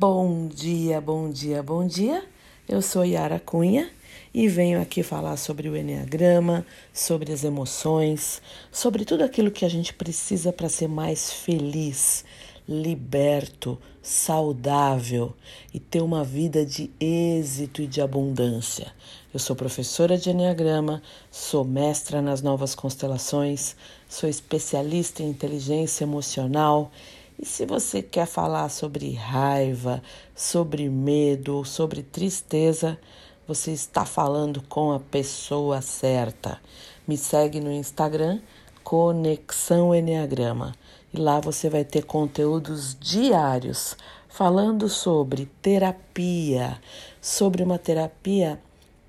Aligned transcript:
Bom 0.00 0.46
dia, 0.46 1.00
bom 1.00 1.28
dia, 1.28 1.60
bom 1.60 1.84
dia. 1.84 2.24
Eu 2.68 2.80
sou 2.80 3.04
Yara 3.04 3.40
Cunha 3.40 3.90
e 4.32 4.46
venho 4.46 4.80
aqui 4.80 5.02
falar 5.02 5.36
sobre 5.36 5.68
o 5.68 5.76
Enneagrama, 5.76 6.64
sobre 6.94 7.32
as 7.32 7.42
emoções, 7.42 8.40
sobre 8.70 9.04
tudo 9.04 9.24
aquilo 9.24 9.50
que 9.50 9.64
a 9.64 9.68
gente 9.68 9.92
precisa 9.92 10.52
para 10.52 10.68
ser 10.68 10.86
mais 10.86 11.32
feliz, 11.32 12.24
liberto, 12.68 13.76
saudável 14.00 15.34
e 15.74 15.80
ter 15.80 16.00
uma 16.00 16.22
vida 16.22 16.64
de 16.64 16.92
êxito 17.00 17.82
e 17.82 17.88
de 17.88 18.00
abundância. 18.00 18.92
Eu 19.34 19.40
sou 19.40 19.56
professora 19.56 20.16
de 20.16 20.30
Enneagrama, 20.30 21.02
sou 21.28 21.64
mestra 21.64 22.22
nas 22.22 22.40
novas 22.40 22.72
constelações, 22.72 23.74
sou 24.08 24.28
especialista 24.28 25.24
em 25.24 25.30
inteligência 25.30 26.04
emocional 26.04 26.92
e 27.38 27.46
se 27.46 27.64
você 27.64 28.02
quer 28.02 28.26
falar 28.26 28.68
sobre 28.68 29.12
raiva, 29.12 30.02
sobre 30.34 30.88
medo, 30.88 31.64
sobre 31.64 32.02
tristeza, 32.02 32.98
você 33.46 33.70
está 33.70 34.04
falando 34.04 34.60
com 34.62 34.90
a 34.90 34.98
pessoa 34.98 35.80
certa. 35.80 36.60
Me 37.06 37.16
segue 37.16 37.60
no 37.60 37.70
Instagram, 37.70 38.40
Conexão 38.82 39.94
Enneagrama. 39.94 40.74
E 41.14 41.20
lá 41.20 41.38
você 41.38 41.70
vai 41.70 41.84
ter 41.84 42.04
conteúdos 42.04 42.96
diários 42.98 43.96
falando 44.28 44.88
sobre 44.88 45.46
terapia, 45.62 46.80
sobre 47.20 47.62
uma 47.62 47.78
terapia 47.78 48.60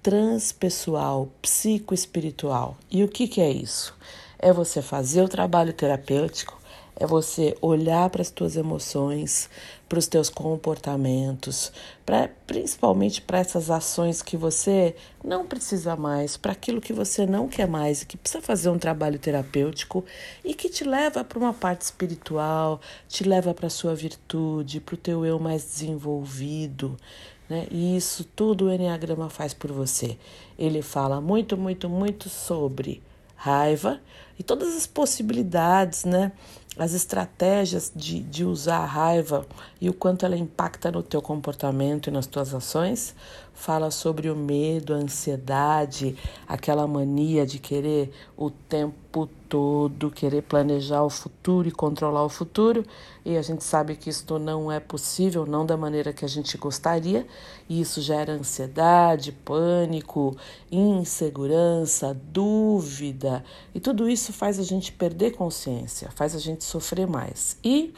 transpessoal, 0.03 1.30
psicoespiritual. 1.41 2.77
E 2.91 3.03
o 3.03 3.07
que, 3.07 3.27
que 3.27 3.41
é 3.41 3.49
isso? 3.49 3.97
É 4.38 4.53
você 4.53 4.83
fazer 4.83 5.23
o 5.23 5.27
trabalho 5.27 5.73
terapêutico 5.73 6.58
é 6.99 7.08
você 7.08 7.58
olhar 7.62 8.09
para 8.09 8.21
as 8.21 8.30
tuas 8.30 8.58
emoções, 8.58 9.49
para 9.88 9.98
os 9.98 10.05
teus 10.05 10.30
comportamentos, 10.30 11.72
pra, 12.05 12.30
principalmente 12.45 13.22
para 13.22 13.39
essas 13.39 13.72
ações 13.72 14.22
que 14.22 14.36
você 14.36 14.95
não 15.23 15.47
precisa 15.47 15.95
mais, 15.95 16.36
para 16.36 16.52
aquilo 16.52 16.81
que 16.81 16.91
você 16.91 17.25
não 17.25 17.47
quer 17.47 17.67
mais 17.67 18.02
e 18.02 18.06
que 18.06 18.17
precisa 18.17 18.44
fazer 18.44 18.69
um 18.69 18.78
trabalho 18.78 19.17
terapêutico 19.17 20.03
e 20.44 20.53
que 20.53 20.69
te 20.69 20.83
leva 20.83 21.23
para 21.23 21.39
uma 21.39 21.53
parte 21.53 21.81
espiritual, 21.81 22.81
te 23.08 23.23
leva 23.23 23.53
para 23.53 23.67
a 23.67 23.72
sua 23.72 23.95
virtude, 23.95 24.81
para 24.81 24.95
o 24.95 24.97
teu 24.97 25.25
eu 25.25 25.39
mais 25.39 25.63
desenvolvido. 25.63 26.97
Né? 27.50 27.66
E 27.72 27.97
isso 27.97 28.23
tudo 28.36 28.66
o 28.66 28.72
Enneagrama 28.72 29.30
faz 29.30 29.53
por 29.53 29.72
você. 29.72 30.17
Ele 30.58 30.81
fala 30.81 31.19
muito, 31.19 31.58
muito, 31.58 31.89
muito 31.89 32.30
sobre 32.30 33.02
raiva 33.39 34.02
e 34.38 34.44
todas 34.44 34.75
as 34.75 34.86
possibilidades, 34.86 36.03
né? 36.03 36.31
As 36.80 36.94
estratégias 36.94 37.91
de, 37.94 38.22
de 38.22 38.45
usar 38.45 38.77
a 38.77 38.85
raiva 38.85 39.45
e 39.81 39.89
o 39.89 39.94
quanto 39.94 40.25
ela 40.25 40.38
impacta 40.38 40.89
no 40.89 41.03
teu 41.03 41.22
comportamento 41.22 42.08
e 42.08 42.11
nas 42.11 42.25
tuas 42.25 42.53
ações. 42.53 43.13
Fala 43.59 43.91
sobre 43.91 44.29
o 44.29 44.35
medo, 44.38 44.93
a 44.93 44.95
ansiedade, 44.97 46.15
aquela 46.47 46.88
mania 46.88 47.45
de 47.45 47.59
querer 47.59 48.09
o 48.38 48.49
tempo 48.49 49.27
todo, 49.49 50.09
querer 50.09 50.43
planejar 50.43 51.03
o 51.03 51.09
futuro 51.09 51.67
e 51.67 51.71
controlar 51.71 52.23
o 52.23 52.29
futuro. 52.29 52.85
E 53.25 53.35
a 53.35 53.41
gente 53.41 53.66
sabe 53.66 53.97
que 53.97 54.09
isto 54.09 54.39
não 54.39 54.71
é 54.71 54.79
possível, 54.79 55.45
não 55.45 55.66
da 55.66 55.75
maneira 55.75 56.13
que 56.13 56.23
a 56.23 56.27
gente 56.27 56.57
gostaria. 56.57 57.27
E 57.67 57.81
isso 57.81 57.99
gera 57.99 58.31
ansiedade, 58.31 59.33
pânico, 59.33 60.38
insegurança, 60.71 62.17
dúvida. 62.31 63.44
E 63.75 63.81
tudo 63.81 64.09
isso 64.09 64.31
faz 64.31 64.57
a 64.57 64.63
gente 64.63 64.94
perder 64.94 65.31
consciência, 65.31 66.09
faz 66.11 66.33
a 66.33 66.39
gente 66.39 66.63
sofrer 66.63 67.05
mais. 67.05 67.57
E 67.61 67.94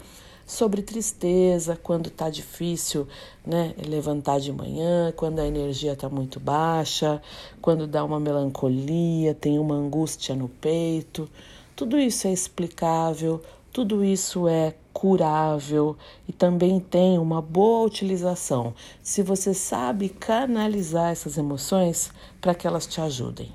sobre 0.51 0.81
tristeza, 0.81 1.79
quando 1.81 2.07
está 2.07 2.29
difícil 2.29 3.07
né, 3.45 3.73
levantar 3.87 4.37
de 4.37 4.51
manhã, 4.51 5.13
quando 5.15 5.39
a 5.39 5.47
energia 5.47 5.93
está 5.93 6.09
muito 6.09 6.41
baixa, 6.41 7.21
quando 7.61 7.87
dá 7.87 8.03
uma 8.03 8.19
melancolia, 8.19 9.33
tem 9.33 9.57
uma 9.57 9.75
angústia 9.75 10.35
no 10.35 10.49
peito. 10.49 11.29
Tudo 11.73 11.97
isso 11.97 12.27
é 12.27 12.33
explicável, 12.33 13.41
tudo 13.71 14.03
isso 14.03 14.45
é 14.45 14.75
curável 14.91 15.95
e 16.27 16.33
também 16.33 16.81
tem 16.81 17.17
uma 17.17 17.41
boa 17.41 17.87
utilização 17.87 18.73
se 19.01 19.23
você 19.23 19.53
sabe 19.53 20.09
canalizar 20.09 21.13
essas 21.13 21.37
emoções 21.37 22.11
para 22.41 22.53
que 22.53 22.67
elas 22.67 22.85
te 22.85 22.99
ajudem. 22.99 23.49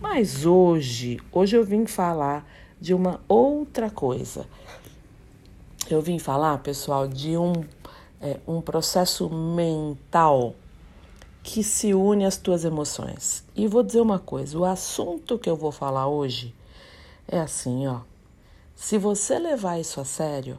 Mas 0.00 0.46
hoje, 0.46 1.18
hoje 1.32 1.56
eu 1.56 1.64
vim 1.64 1.84
falar 1.84 2.46
de 2.80 2.94
uma 2.94 3.20
outra 3.28 3.90
coisa. 3.90 4.46
Eu 5.90 6.00
vim 6.00 6.18
falar, 6.18 6.58
pessoal, 6.58 7.06
de 7.06 7.36
um, 7.36 7.52
é, 8.20 8.38
um 8.46 8.60
processo 8.60 9.28
mental 9.28 10.54
que 11.42 11.62
se 11.62 11.92
une 11.92 12.24
às 12.24 12.36
tuas 12.36 12.64
emoções. 12.64 13.44
E 13.54 13.66
vou 13.66 13.82
dizer 13.82 14.00
uma 14.00 14.18
coisa: 14.18 14.58
o 14.58 14.64
assunto 14.64 15.38
que 15.38 15.50
eu 15.50 15.56
vou 15.56 15.72
falar 15.72 16.06
hoje 16.06 16.54
é 17.26 17.38
assim, 17.40 17.86
ó. 17.86 18.00
Se 18.74 18.98
você 18.98 19.38
levar 19.38 19.78
isso 19.78 20.00
a 20.00 20.04
sério, 20.04 20.58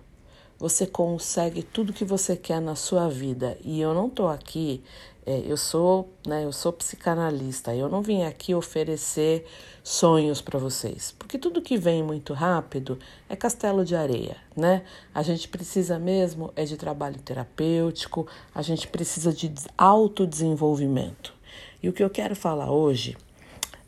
você 0.58 0.86
consegue 0.86 1.62
tudo 1.64 1.94
que 1.94 2.06
você 2.06 2.38
quer 2.38 2.62
na 2.62 2.76
sua 2.76 3.10
vida. 3.10 3.58
E 3.64 3.82
eu 3.82 3.94
não 3.94 4.10
tô 4.10 4.28
aqui 4.28 4.82
é, 5.26 5.42
eu 5.46 5.56
sou, 5.56 6.10
né, 6.26 6.44
eu 6.44 6.52
sou 6.52 6.74
psicanalista. 6.74 7.74
Eu 7.74 7.88
não 7.88 8.02
vim 8.02 8.24
aqui 8.24 8.54
oferecer 8.54 9.46
sonhos 9.84 10.42
para 10.42 10.60
vocês, 10.60 11.14
porque 11.18 11.38
tudo 11.38 11.62
que 11.62 11.78
vem 11.78 12.04
muito 12.04 12.34
rápido 12.34 13.00
é 13.30 13.36
castelo 13.36 13.86
de 13.86 13.96
areia, 13.96 14.38
né? 14.56 14.84
A 15.14 15.22
gente 15.22 15.48
precisa 15.48 15.98
mesmo 15.98 16.52
é 16.56 16.64
de 16.66 16.78
trabalho 16.78 17.20
terapêutico, 17.20 18.28
a 18.54 18.62
gente 18.62 18.88
precisa 18.88 19.32
de 19.32 19.54
autodesenvolvimento. 19.78 21.34
E 21.82 21.90
o 21.90 21.94
que 21.94 22.04
eu 22.04 22.10
quero 22.10 22.36
falar 22.36 22.72
hoje 22.72 23.18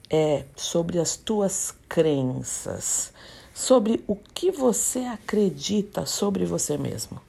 é 0.10 0.46
sobre 0.56 1.00
as 1.00 1.16
tuas 1.18 1.74
crenças, 1.88 3.14
sobre 3.54 4.04
o 4.08 4.16
que 4.16 4.52
você 4.52 5.00
acredita 5.00 6.06
sobre 6.06 6.46
você 6.46 6.78
mesmo. 6.78 7.22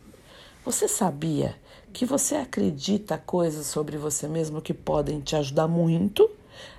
Você 0.64 0.88
sabia 0.88 1.54
que 1.96 2.04
você 2.04 2.34
acredita 2.34 3.16
coisas 3.16 3.64
sobre 3.68 3.96
você 3.96 4.28
mesmo 4.28 4.60
que 4.60 4.74
podem 4.74 5.18
te 5.18 5.34
ajudar 5.34 5.66
muito 5.66 6.30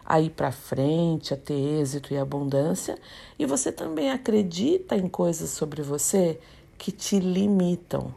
a 0.05 0.22
ir 0.22 0.29
para 0.29 0.51
frente, 0.51 1.33
a 1.33 1.38
ter 1.38 1.55
êxito 1.55 2.13
e 2.13 2.17
abundância, 2.19 3.00
e 3.39 3.44
você 3.44 3.72
também 3.72 4.11
acredita 4.11 4.95
em 4.95 5.09
coisas 5.09 5.50
sobre 5.50 5.81
você 5.81 6.39
que 6.78 6.91
te 6.91 7.19
limitam, 7.19 8.13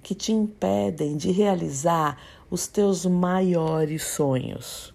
que 0.00 0.14
te 0.14 0.30
impedem 0.30 1.16
de 1.16 1.32
realizar 1.32 2.22
os 2.48 2.68
teus 2.68 3.04
maiores 3.04 4.04
sonhos. 4.04 4.94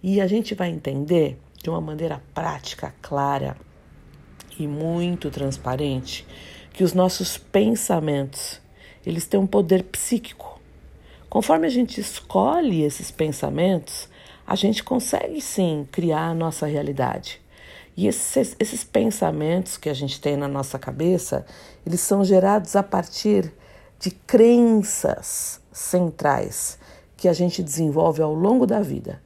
E 0.00 0.20
a 0.20 0.28
gente 0.28 0.54
vai 0.54 0.70
entender 0.70 1.36
de 1.60 1.68
uma 1.68 1.80
maneira 1.80 2.22
prática, 2.32 2.94
clara 3.02 3.56
e 4.56 4.68
muito 4.68 5.32
transparente 5.32 6.24
que 6.72 6.84
os 6.84 6.92
nossos 6.92 7.36
pensamentos 7.36 8.60
eles 9.04 9.26
têm 9.26 9.40
um 9.40 9.48
poder 9.48 9.82
psíquico. 9.82 10.55
Conforme 11.28 11.66
a 11.66 11.70
gente 11.70 12.00
escolhe 12.00 12.82
esses 12.82 13.10
pensamentos, 13.10 14.08
a 14.46 14.54
gente 14.54 14.84
consegue 14.84 15.40
sim 15.40 15.86
criar 15.90 16.28
a 16.28 16.34
nossa 16.34 16.66
realidade. 16.66 17.40
E 17.96 18.06
esses, 18.06 18.54
esses 18.60 18.84
pensamentos 18.84 19.76
que 19.76 19.88
a 19.88 19.94
gente 19.94 20.20
tem 20.20 20.36
na 20.36 20.46
nossa 20.46 20.78
cabeça, 20.78 21.44
eles 21.84 22.00
são 22.00 22.24
gerados 22.24 22.76
a 22.76 22.82
partir 22.82 23.52
de 23.98 24.10
crenças 24.10 25.60
centrais 25.72 26.78
que 27.16 27.26
a 27.26 27.32
gente 27.32 27.62
desenvolve 27.62 28.22
ao 28.22 28.34
longo 28.34 28.66
da 28.66 28.80
vida. 28.80 29.20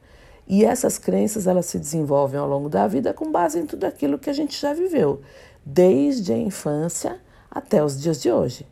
E 0.47 0.65
essas 0.65 0.97
crenças 0.97 1.47
elas 1.47 1.65
se 1.65 1.77
desenvolvem 1.77 2.39
ao 2.39 2.47
longo 2.47 2.69
da 2.69 2.87
vida 2.87 3.13
com 3.13 3.31
base 3.31 3.59
em 3.59 3.65
tudo 3.65 3.83
aquilo 3.83 4.17
que 4.17 4.29
a 4.29 4.33
gente 4.33 4.59
já 4.59 4.73
viveu, 4.73 5.21
desde 5.65 6.33
a 6.33 6.37
infância 6.37 7.19
até 7.49 7.83
os 7.83 8.01
dias 8.01 8.21
de 8.21 8.31
hoje. 8.31 8.65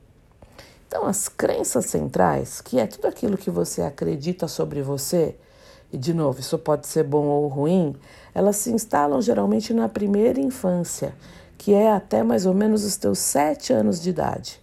Então, 0.90 1.06
as 1.06 1.30
crenças 1.30 1.86
centrais, 1.86 2.62
que 2.62 2.80
é 2.80 2.88
tudo 2.88 3.06
aquilo 3.06 3.38
que 3.38 3.52
você 3.52 3.84
acredita 3.84 4.48
sobre 4.48 4.82
você, 4.82 5.36
e 5.94 5.98
de 6.00 6.16
novo, 6.16 6.40
isso 6.40 6.58
pode 6.58 6.88
ser 6.88 7.04
bom 7.04 7.28
ou 7.28 7.48
ruim, 7.48 7.96
elas 8.34 8.56
se 8.56 8.72
instalam 8.72 9.22
geralmente 9.22 9.72
na 9.72 9.88
primeira 9.88 10.40
infância, 10.40 11.14
que 11.60 11.76
é 11.76 11.92
até 11.92 12.24
mais 12.24 12.48
ou 12.48 12.56
menos 12.56 12.84
os 12.84 12.98
teus 12.98 13.20
sete 13.20 13.72
anos 13.72 14.02
de 14.02 14.10
idade. 14.10 14.60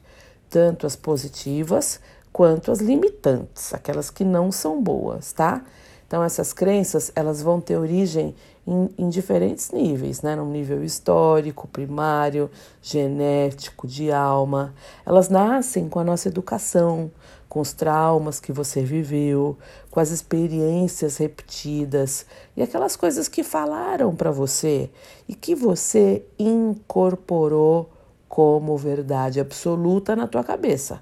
Tanto 0.51 0.85
as 0.85 0.97
positivas 0.97 2.01
quanto 2.33 2.73
as 2.73 2.81
limitantes, 2.81 3.73
aquelas 3.73 4.11
que 4.11 4.25
não 4.25 4.51
são 4.51 4.83
boas, 4.83 5.33
tá? 5.33 5.65
Então, 6.09 6.25
essas 6.25 6.53
crenças, 6.53 7.13
elas 7.15 7.41
vão 7.41 7.61
ter 7.61 7.77
origem 7.77 8.35
em, 8.67 8.91
em, 8.99 9.09
diferentes 9.09 9.71
níveis, 9.71 10.23
né? 10.23 10.35
No 10.35 10.45
nível 10.45 10.83
histórico, 10.83 11.69
primário, 11.69 12.51
genético, 12.83 13.87
de 13.87 14.11
alma. 14.11 14.75
Elas 15.05 15.29
nascem 15.29 15.89
com 15.89 15.99
a 15.99 16.05
nossa 16.05 16.29
educação, 16.29 17.11
com 17.49 17.61
os 17.61 17.73
traumas 17.73 18.41
que 18.41 18.53
você 18.53 18.83
viveu, 18.83 19.57
com 19.91 20.01
as 20.01 20.11
experiências 20.11 21.17
repetidas 21.17 22.27
e 22.57 22.63
aquelas 22.63 22.97
coisas 22.97 23.29
que 23.29 23.43
falaram 23.43 24.15
para 24.15 24.31
você 24.31 24.91
e 25.29 25.35
que 25.35 25.55
você 25.55 26.25
incorporou 26.39 27.91
como 28.29 28.77
verdade 28.77 29.41
absoluta 29.41 30.15
na 30.15 30.27
tua 30.27 30.45
cabeça. 30.45 31.01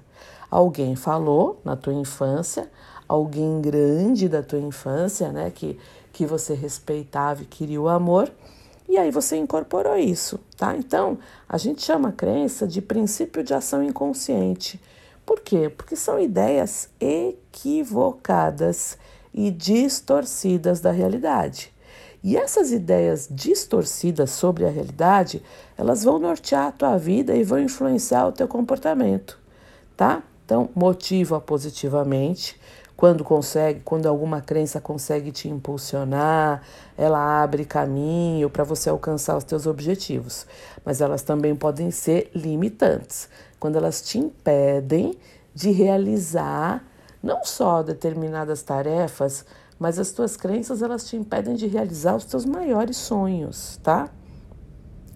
Alguém 0.49 0.95
falou 0.95 1.59
na 1.65 1.75
tua 1.75 1.93
infância, 1.93 2.69
alguém 3.07 3.59
grande 3.59 4.29
da 4.29 4.41
tua 4.41 4.59
infância, 4.59 5.31
né, 5.31 5.51
que, 5.53 5.77
que 6.15 6.25
você 6.25 6.53
respeitava 6.53 7.43
e 7.43 7.45
queria 7.45 7.81
o 7.81 7.89
amor, 7.89 8.31
e 8.87 8.97
aí 8.97 9.11
você 9.11 9.35
incorporou 9.35 9.97
isso, 9.97 10.39
tá? 10.55 10.73
Então, 10.77 11.19
a 11.47 11.57
gente 11.57 11.83
chama 11.83 12.07
a 12.07 12.13
crença 12.13 12.65
de 12.65 12.81
princípio 12.81 13.43
de 13.43 13.53
ação 13.53 13.83
inconsciente. 13.83 14.79
Por 15.25 15.41
quê? 15.41 15.69
Porque 15.69 15.97
são 15.97 16.17
ideias 16.17 16.87
equivocadas 17.01 18.97
e 19.33 19.51
distorcidas 19.51 20.79
da 20.79 20.91
realidade. 20.91 21.73
E 22.23 22.37
essas 22.37 22.71
ideias 22.71 23.27
distorcidas 23.29 24.31
sobre 24.31 24.63
a 24.65 24.69
realidade, 24.69 25.43
elas 25.77 26.05
vão 26.05 26.17
nortear 26.17 26.67
a 26.67 26.71
tua 26.71 26.97
vida 26.97 27.35
e 27.35 27.43
vão 27.43 27.59
influenciar 27.59 28.25
o 28.25 28.31
teu 28.31 28.47
comportamento, 28.47 29.37
tá? 29.97 30.23
Então, 30.45 30.69
motiva 30.73 31.41
positivamente. 31.41 32.57
Quando 32.97 33.23
consegue, 33.23 33.81
quando 33.83 34.07
alguma 34.07 34.39
crença 34.39 34.79
consegue 34.79 35.31
te 35.31 35.49
impulsionar, 35.49 36.61
ela 36.97 37.43
abre 37.43 37.65
caminho 37.65 38.49
para 38.49 38.63
você 38.63 38.89
alcançar 38.89 39.35
os 39.35 39.43
teus 39.43 39.67
objetivos. 39.67 40.47
Mas 40.85 41.01
elas 41.01 41.21
também 41.21 41.55
podem 41.55 41.91
ser 41.91 42.31
limitantes, 42.33 43.27
quando 43.59 43.75
elas 43.75 44.01
te 44.01 44.17
impedem 44.17 45.17
de 45.53 45.71
realizar 45.71 46.85
não 47.21 47.43
só 47.43 47.81
determinadas 47.81 48.61
tarefas, 48.61 49.43
mas 49.79 49.99
as 49.99 50.11
tuas 50.11 50.37
crenças 50.37 50.81
elas 50.81 51.05
te 51.05 51.17
impedem 51.17 51.55
de 51.55 51.67
realizar 51.67 52.15
os 52.15 52.23
teus 52.23 52.45
maiores 52.45 52.95
sonhos, 52.95 53.79
tá? 53.83 54.09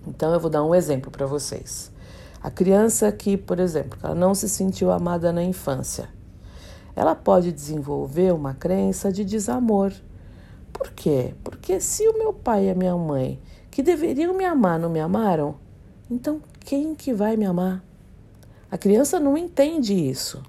Então 0.08 0.34
eu 0.34 0.40
vou 0.40 0.50
dar 0.50 0.64
um 0.64 0.74
exemplo 0.74 1.12
para 1.12 1.26
vocês. 1.26 1.92
A 2.42 2.50
criança 2.50 3.12
que, 3.12 3.38
por 3.38 3.60
exemplo, 3.60 4.00
ela 4.02 4.16
não 4.16 4.34
se 4.34 4.50
sentiu 4.50 4.92
amada 4.92 5.32
na 5.32 5.44
infância, 5.44 6.10
ela 6.96 7.16
pode 7.16 7.52
desenvolver 7.52 8.34
uma 8.34 8.54
crença 8.54 9.12
de 9.12 9.24
desamor. 9.24 9.94
Por 10.72 10.92
quê? 10.92 11.34
Porque 11.44 11.80
se 11.80 12.08
o 12.08 12.18
meu 12.18 12.34
pai 12.34 12.66
e 12.66 12.70
a 12.70 12.76
minha 12.76 12.96
mãe, 12.96 13.40
que 13.70 13.84
deveriam 13.84 14.34
me 14.34 14.46
amar, 14.46 14.80
não 14.80 14.90
me 14.90 15.00
amaram, 15.00 15.56
então 16.10 16.42
quem 16.60 16.96
que 16.96 17.14
vai 17.14 17.36
me 17.36 17.46
amar? 17.46 17.84
A 18.72 18.78
criança 18.78 19.20
não 19.20 19.38
entende 19.38 19.94
isso. 19.94 20.44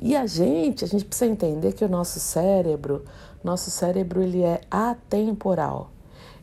E 0.00 0.14
a 0.14 0.26
gente, 0.26 0.84
a 0.84 0.88
gente 0.88 1.04
precisa 1.04 1.30
entender 1.30 1.72
que 1.72 1.84
o 1.84 1.88
nosso 1.88 2.20
cérebro, 2.20 3.04
nosso 3.42 3.70
cérebro 3.70 4.22
ele 4.22 4.42
é 4.42 4.60
atemporal. 4.70 5.90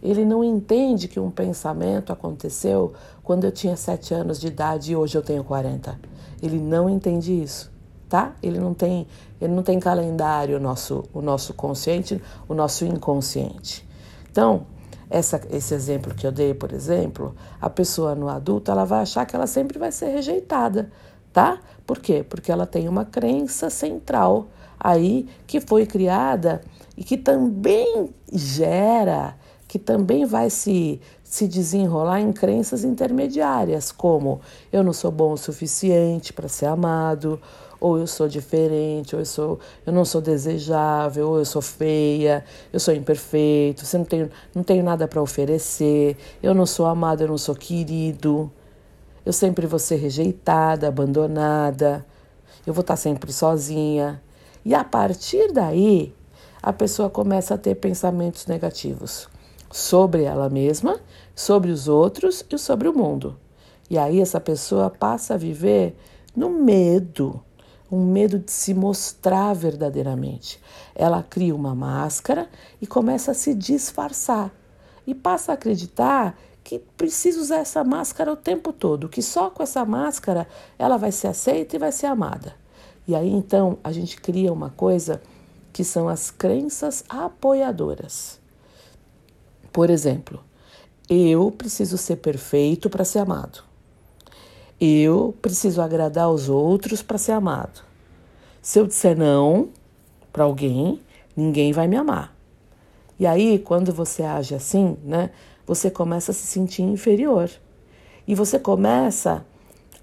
Ele 0.03 0.25
não 0.25 0.43
entende 0.43 1.07
que 1.07 1.19
um 1.19 1.31
pensamento 1.31 2.11
aconteceu 2.11 2.93
quando 3.23 3.45
eu 3.45 3.51
tinha 3.51 3.77
sete 3.77 4.13
anos 4.13 4.39
de 4.39 4.47
idade 4.47 4.91
e 4.91 4.95
hoje 4.95 5.17
eu 5.17 5.21
tenho 5.21 5.43
40. 5.43 5.97
Ele 6.43 6.59
não 6.59 6.89
entende 6.89 7.31
isso, 7.41 7.71
tá? 8.09 8.33
Ele 8.41 8.59
não 8.59 8.73
tem, 8.73 9.07
ele 9.41 9.53
não 9.53 9.63
tem 9.63 9.79
calendário 9.79 10.57
o 10.57 10.59
nosso, 10.59 11.03
o 11.13 11.21
nosso 11.21 11.53
consciente, 11.53 12.21
o 12.47 12.53
nosso 12.53 12.85
inconsciente. 12.85 13.87
Então, 14.31 14.65
essa, 15.09 15.41
esse 15.51 15.73
exemplo 15.73 16.13
que 16.13 16.25
eu 16.25 16.31
dei, 16.31 16.53
por 16.53 16.73
exemplo, 16.73 17.35
a 17.61 17.69
pessoa 17.69 18.15
no 18.15 18.27
adulto 18.27 18.71
ela 18.71 18.85
vai 18.85 19.01
achar 19.01 19.25
que 19.25 19.35
ela 19.35 19.47
sempre 19.47 19.77
vai 19.77 19.91
ser 19.91 20.07
rejeitada, 20.07 20.91
tá? 21.31 21.59
Por 21.85 21.99
quê? 21.99 22.25
Porque 22.27 22.51
ela 22.51 22.65
tem 22.65 22.87
uma 22.87 23.05
crença 23.05 23.69
central 23.69 24.47
aí 24.79 25.27
que 25.45 25.61
foi 25.61 25.85
criada 25.85 26.61
e 26.97 27.03
que 27.03 27.17
também 27.17 28.09
gera, 28.31 29.35
que 29.67 29.77
também 29.77 30.25
vai 30.25 30.49
se, 30.49 30.99
se 31.23 31.47
desenrolar 31.47 32.21
em 32.21 32.31
crenças 32.31 32.83
intermediárias, 32.83 33.91
como 33.91 34.41
eu 34.71 34.83
não 34.83 34.93
sou 34.93 35.11
bom 35.11 35.33
o 35.33 35.37
suficiente 35.37 36.33
para 36.33 36.47
ser 36.47 36.65
amado, 36.65 37.39
ou 37.79 37.97
eu 37.97 38.07
sou 38.07 38.27
diferente, 38.27 39.15
ou 39.15 39.21
eu, 39.21 39.25
sou, 39.25 39.59
eu 39.85 39.93
não 39.93 40.05
sou 40.05 40.21
desejável, 40.21 41.29
ou 41.29 41.39
eu 41.39 41.45
sou 41.45 41.61
feia, 41.61 42.43
eu 42.71 42.79
sou 42.79 42.93
imperfeito, 42.93 43.85
você 43.85 43.97
não 43.97 44.05
tenho, 44.05 44.29
não 44.53 44.63
tenho 44.63 44.83
nada 44.83 45.07
para 45.07 45.21
oferecer, 45.21 46.17
eu 46.41 46.53
não 46.53 46.65
sou 46.65 46.85
amado, 46.85 47.21
eu 47.21 47.27
não 47.27 47.37
sou 47.37 47.55
querido, 47.55 48.51
eu 49.25 49.33
sempre 49.33 49.65
vou 49.67 49.79
ser 49.79 49.95
rejeitada, 49.95 50.87
abandonada, 50.87 52.05
eu 52.65 52.73
vou 52.73 52.81
estar 52.81 52.95
sempre 52.95 53.31
sozinha. 53.31 54.21
E 54.63 54.73
a 54.73 54.83
partir 54.83 55.51
daí, 55.51 56.13
a 56.61 56.73
pessoa 56.73 57.09
começa 57.09 57.53
a 57.53 57.57
ter 57.57 57.75
pensamentos 57.75 58.47
negativos 58.47 59.29
sobre 59.71 60.23
ela 60.23 60.49
mesma, 60.49 60.99
sobre 61.35 61.69
os 61.69 61.87
outros 61.87 62.43
e 62.49 62.57
sobre 62.57 62.87
o 62.87 62.93
mundo. 62.93 63.37
E 63.89 63.97
aí 63.97 64.19
essa 64.19 64.39
pessoa 64.39 64.89
passa 64.89 65.35
a 65.35 65.37
viver 65.37 65.95
no 66.35 66.49
medo, 66.49 67.43
um 67.91 68.05
medo 68.05 68.39
de 68.39 68.51
se 68.51 68.73
mostrar 68.73 69.53
verdadeiramente. 69.53 70.59
Ela 70.93 71.23
cria 71.23 71.55
uma 71.55 71.75
máscara 71.75 72.49
e 72.81 72.87
começa 72.87 73.31
a 73.31 73.35
se 73.35 73.53
disfarçar 73.53 74.51
e 75.05 75.13
passa 75.13 75.51
a 75.51 75.55
acreditar 75.55 76.37
que 76.63 76.79
precisa 76.97 77.39
usar 77.39 77.57
essa 77.57 77.83
máscara 77.83 78.31
o 78.31 78.35
tempo 78.35 78.73
todo, 78.73 79.07
que 79.07 79.21
só 79.21 79.51
com 79.51 79.61
essa 79.61 79.85
máscara 79.85 80.47
ela 80.79 80.97
vai 80.97 81.11
ser 81.11 81.27
aceita 81.27 81.75
e 81.75 81.79
vai 81.79 81.91
ser 81.91 82.07
amada. 82.07 82.55
E 83.07 83.15
aí 83.15 83.29
então 83.29 83.77
a 83.83 83.91
gente 83.91 84.19
cria 84.19 84.51
uma 84.51 84.71
coisa 84.71 85.21
que 85.71 85.83
são 85.83 86.09
as 86.09 86.31
crenças 86.31 87.03
apoiadoras. 87.07 88.39
Por 89.71 89.89
exemplo, 89.89 90.43
eu 91.07 91.51
preciso 91.51 91.97
ser 91.97 92.15
perfeito 92.15 92.89
para 92.89 93.05
ser 93.05 93.19
amado. 93.19 93.74
Eu 94.79 95.35
preciso 95.41 95.81
agradar 95.81 96.25
aos 96.25 96.49
outros 96.49 97.01
para 97.01 97.17
ser 97.17 97.31
amado. 97.31 97.81
Se 98.61 98.79
eu 98.79 98.85
disser 98.85 99.17
não 99.17 99.69
para 100.33 100.43
alguém, 100.43 101.01
ninguém 101.35 101.71
vai 101.71 101.87
me 101.87 101.95
amar. 101.95 102.35
E 103.17 103.25
aí, 103.25 103.59
quando 103.59 103.93
você 103.93 104.23
age 104.23 104.53
assim, 104.53 104.97
né, 105.03 105.29
você 105.65 105.89
começa 105.89 106.31
a 106.31 106.33
se 106.33 106.45
sentir 106.45 106.81
inferior. 106.81 107.49
E 108.27 108.35
você 108.35 108.59
começa 108.59 109.45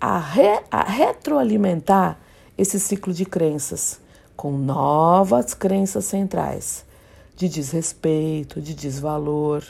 a, 0.01 0.19
re, 0.19 0.63
a 0.71 0.83
retroalimentar 0.83 2.19
esse 2.57 2.81
ciclo 2.81 3.13
de 3.13 3.25
crenças 3.25 4.01
com 4.37 4.53
novas 4.53 5.55
crenças 5.55 6.05
centrais 6.05 6.85
de 7.37 7.49
desrespeito, 7.49 8.61
de 8.61 8.75
desvalor, 8.75 9.63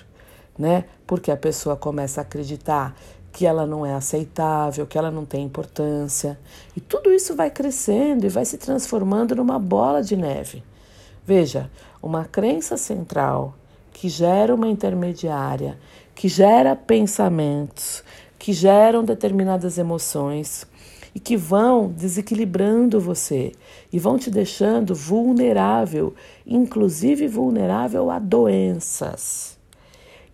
né? 0.59 0.85
Porque 1.07 1.31
a 1.31 1.37
pessoa 1.37 1.77
começa 1.77 2.21
a 2.21 2.23
acreditar 2.23 2.97
que 3.33 3.47
ela 3.47 3.67
não 3.67 3.85
é 3.85 3.95
aceitável, 3.95 4.87
que 4.87 4.99
ela 4.99 5.11
não 5.11 5.25
tem 5.25 5.45
importância. 5.45 6.39
E 6.77 6.81
tudo 6.81 7.11
isso 7.11 7.35
vai 7.35 7.51
crescendo 7.51 8.27
e 8.27 8.29
vai 8.29 8.45
se 8.45 8.59
transformando 8.59 9.35
numa 9.35 9.59
bola 9.59 10.03
de 10.03 10.17
neve. 10.17 10.63
Veja, 11.25 11.71
uma 12.03 12.25
crença 12.25 12.77
central 12.77 13.55
que 13.93 14.09
gera 14.09 14.55
uma 14.55 14.69
intermediária, 14.69 15.79
que 16.15 16.29
gera 16.29 16.77
pensamentos, 16.77 18.05
que 18.39 18.53
geram 18.53 19.05
determinadas 19.05 19.79
emoções, 19.79 20.67
e 21.15 21.21
que 21.21 21.37
vão 21.37 21.89
desequilibrando 21.89 22.99
você 22.99 23.53
e 23.93 23.99
vão 23.99 24.19
te 24.19 24.31
deixando 24.31 24.95
vulnerável, 24.95 26.15
inclusive 26.47 27.29
vulnerável 27.29 28.11
a 28.11 28.19
doenças. 28.19 29.59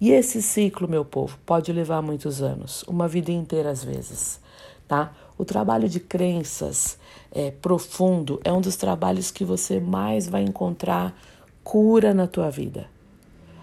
E 0.00 0.12
esse 0.12 0.40
ciclo, 0.40 0.87
meu 0.88 1.05
povo, 1.05 1.38
pode 1.45 1.73
levar 1.73 2.00
muitos 2.00 2.40
anos, 2.40 2.85
uma 2.85 3.09
vida 3.09 3.33
inteira 3.33 3.71
às 3.71 3.83
vezes, 3.83 4.40
tá? 4.87 5.12
O 5.37 5.45
trabalho 5.45 5.88
de 5.88 5.99
crenças 5.99 6.99
é, 7.33 7.50
profundo 7.50 8.40
é 8.45 8.52
um 8.52 8.61
dos 8.61 8.76
trabalhos 8.76 9.31
que 9.31 9.45
você 9.45 9.81
mais 9.81 10.28
vai 10.28 10.43
encontrar 10.43 11.19
cura 11.64 12.14
na 12.14 12.26
tua 12.26 12.49
vida. 12.49 12.87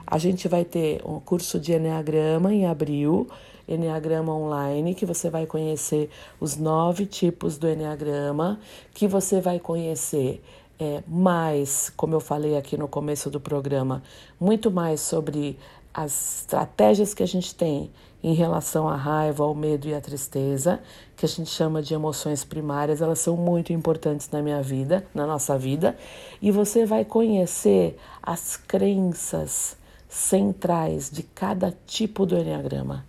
A 0.05 0.17
gente 0.17 0.47
vai 0.47 0.63
ter 0.63 1.01
um 1.05 1.19
curso 1.19 1.59
de 1.59 1.73
Enneagrama 1.73 2.53
em 2.53 2.67
abril, 2.67 3.27
Enneagrama 3.67 4.33
Online, 4.33 4.93
que 4.93 5.05
você 5.05 5.29
vai 5.29 5.45
conhecer 5.45 6.09
os 6.39 6.55
nove 6.55 7.05
tipos 7.05 7.57
do 7.57 7.67
Enneagrama, 7.67 8.59
que 8.93 9.07
você 9.07 9.41
vai 9.41 9.59
conhecer 9.59 10.43
é, 10.77 11.01
mais, 11.07 11.91
como 11.95 12.13
eu 12.13 12.19
falei 12.19 12.57
aqui 12.57 12.77
no 12.77 12.87
começo 12.87 13.29
do 13.29 13.39
programa, 13.39 14.03
muito 14.39 14.69
mais 14.69 15.01
sobre 15.01 15.57
as 15.95 16.41
estratégias 16.41 17.13
que 17.13 17.23
a 17.23 17.25
gente 17.25 17.55
tem 17.55 17.89
em 18.21 18.33
relação 18.33 18.89
à 18.89 18.97
raiva, 18.97 19.45
ao 19.45 19.55
medo 19.55 19.87
e 19.87 19.93
à 19.93 20.01
tristeza, 20.01 20.81
que 21.15 21.25
a 21.25 21.29
gente 21.29 21.49
chama 21.49 21.81
de 21.81 21.93
emoções 21.93 22.43
primárias, 22.43 23.01
elas 23.01 23.19
são 23.19 23.37
muito 23.37 23.71
importantes 23.71 24.29
na 24.29 24.41
minha 24.41 24.61
vida, 24.61 25.05
na 25.13 25.25
nossa 25.25 25.57
vida, 25.57 25.95
e 26.41 26.51
você 26.51 26.85
vai 26.85 27.05
conhecer 27.05 27.97
as 28.21 28.57
crenças 28.57 29.77
centrais 30.09 31.09
de 31.09 31.23
cada 31.23 31.73
tipo 31.85 32.25
do 32.25 32.37
Enneagrama. 32.37 33.05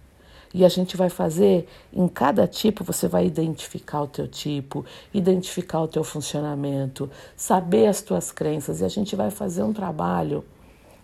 E 0.55 0.65
a 0.65 0.69
gente 0.69 0.97
vai 0.97 1.11
fazer, 1.11 1.67
em 1.93 2.07
cada 2.07 2.47
tipo, 2.47 2.85
você 2.85 3.09
vai 3.09 3.27
identificar 3.27 4.03
o 4.03 4.07
teu 4.07 4.29
tipo, 4.29 4.85
identificar 5.13 5.81
o 5.81 5.89
teu 5.89 6.05
funcionamento, 6.05 7.11
saber 7.37 7.89
as 7.89 8.01
tuas 8.01 8.31
crenças, 8.31 8.81
e 8.81 8.85
a 8.85 8.89
gente 8.89 9.17
vai 9.17 9.31
fazer 9.31 9.65
um 9.65 9.73
trabalho 9.73 10.45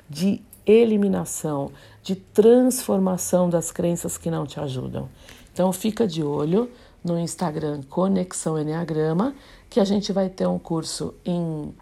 de 0.09 0.43
eliminação, 0.67 1.71
de 2.03 2.17
transformação 2.17 3.49
das 3.49 3.71
crenças 3.71 4.19
que 4.19 4.31
não 4.31 4.47
te 4.47 4.59
ajudam. 4.61 5.09
Então 5.53 5.73
fica 5.73 6.07
de 6.07 6.23
olho 6.23 6.71
no 7.05 7.19
Instagram 7.19 7.83
Conexão 7.89 8.59
Enneagrama, 8.59 9.35
que 9.69 9.81
a 9.81 9.85
gente 9.85 10.13
vai 10.13 10.29
ter 10.29 10.47
um 10.47 10.59
curso 10.59 11.15
em, 11.25 11.75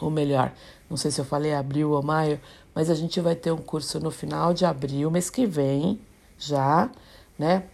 ou 0.00 0.10
melhor, 0.10 0.52
não 0.88 0.96
sei 0.96 1.10
se 1.10 1.20
eu 1.20 1.24
falei 1.24 1.54
abril 1.54 1.90
ou 1.90 2.02
maio, 2.02 2.40
mas 2.74 2.90
a 2.90 2.94
gente 2.94 3.20
vai 3.20 3.34
ter 3.34 3.50
um 3.50 3.58
curso 3.58 3.98
no 3.98 4.10
final 4.10 4.54
de 4.54 4.64
abril, 4.64 5.10
mês 5.10 5.28
que 5.30 5.46
vem, 5.46 5.98
já, 6.38 6.90
né? 7.38 7.64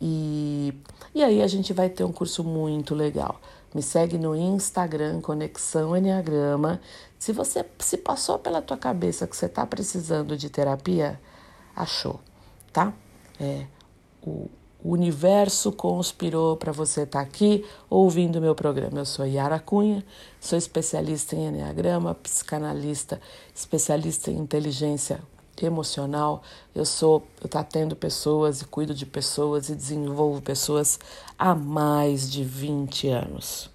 E, 0.00 0.74
e 1.14 1.22
aí 1.22 1.40
a 1.40 1.46
gente 1.46 1.72
vai 1.72 1.88
ter 1.88 2.04
um 2.04 2.12
curso 2.12 2.44
muito 2.44 2.94
legal. 2.94 3.40
Me 3.74 3.82
segue 3.82 4.18
no 4.18 4.36
Instagram, 4.36 5.20
Conexão 5.20 5.96
Enneagrama. 5.96 6.80
Se 7.18 7.32
você 7.32 7.64
se 7.78 7.96
passou 7.96 8.38
pela 8.38 8.60
tua 8.60 8.76
cabeça 8.76 9.26
que 9.26 9.36
você 9.36 9.46
está 9.46 9.66
precisando 9.66 10.36
de 10.36 10.50
terapia, 10.50 11.18
achou, 11.74 12.20
tá? 12.72 12.92
É, 13.40 13.66
o, 14.20 14.50
o 14.84 14.92
universo 14.92 15.72
conspirou 15.72 16.56
para 16.56 16.70
você 16.70 17.02
estar 17.02 17.20
tá 17.20 17.24
aqui 17.24 17.64
ouvindo 17.88 18.40
meu 18.40 18.54
programa. 18.54 18.98
Eu 18.98 19.06
sou 19.06 19.24
Yara 19.24 19.58
Cunha, 19.58 20.04
sou 20.38 20.58
especialista 20.58 21.34
em 21.34 21.46
Enneagrama, 21.46 22.14
psicanalista, 22.14 23.20
especialista 23.54 24.30
em 24.30 24.38
inteligência 24.38 25.20
emocional. 25.66 26.42
Eu 26.74 26.84
sou, 26.84 27.26
eu 27.42 27.48
atendo 27.58 27.94
pessoas 27.96 28.60
e 28.60 28.64
cuido 28.64 28.94
de 28.94 29.06
pessoas 29.06 29.68
e 29.68 29.74
desenvolvo 29.74 30.40
pessoas 30.40 30.98
há 31.38 31.54
mais 31.54 32.30
de 32.30 32.44
20 32.44 33.08
anos. 33.08 33.70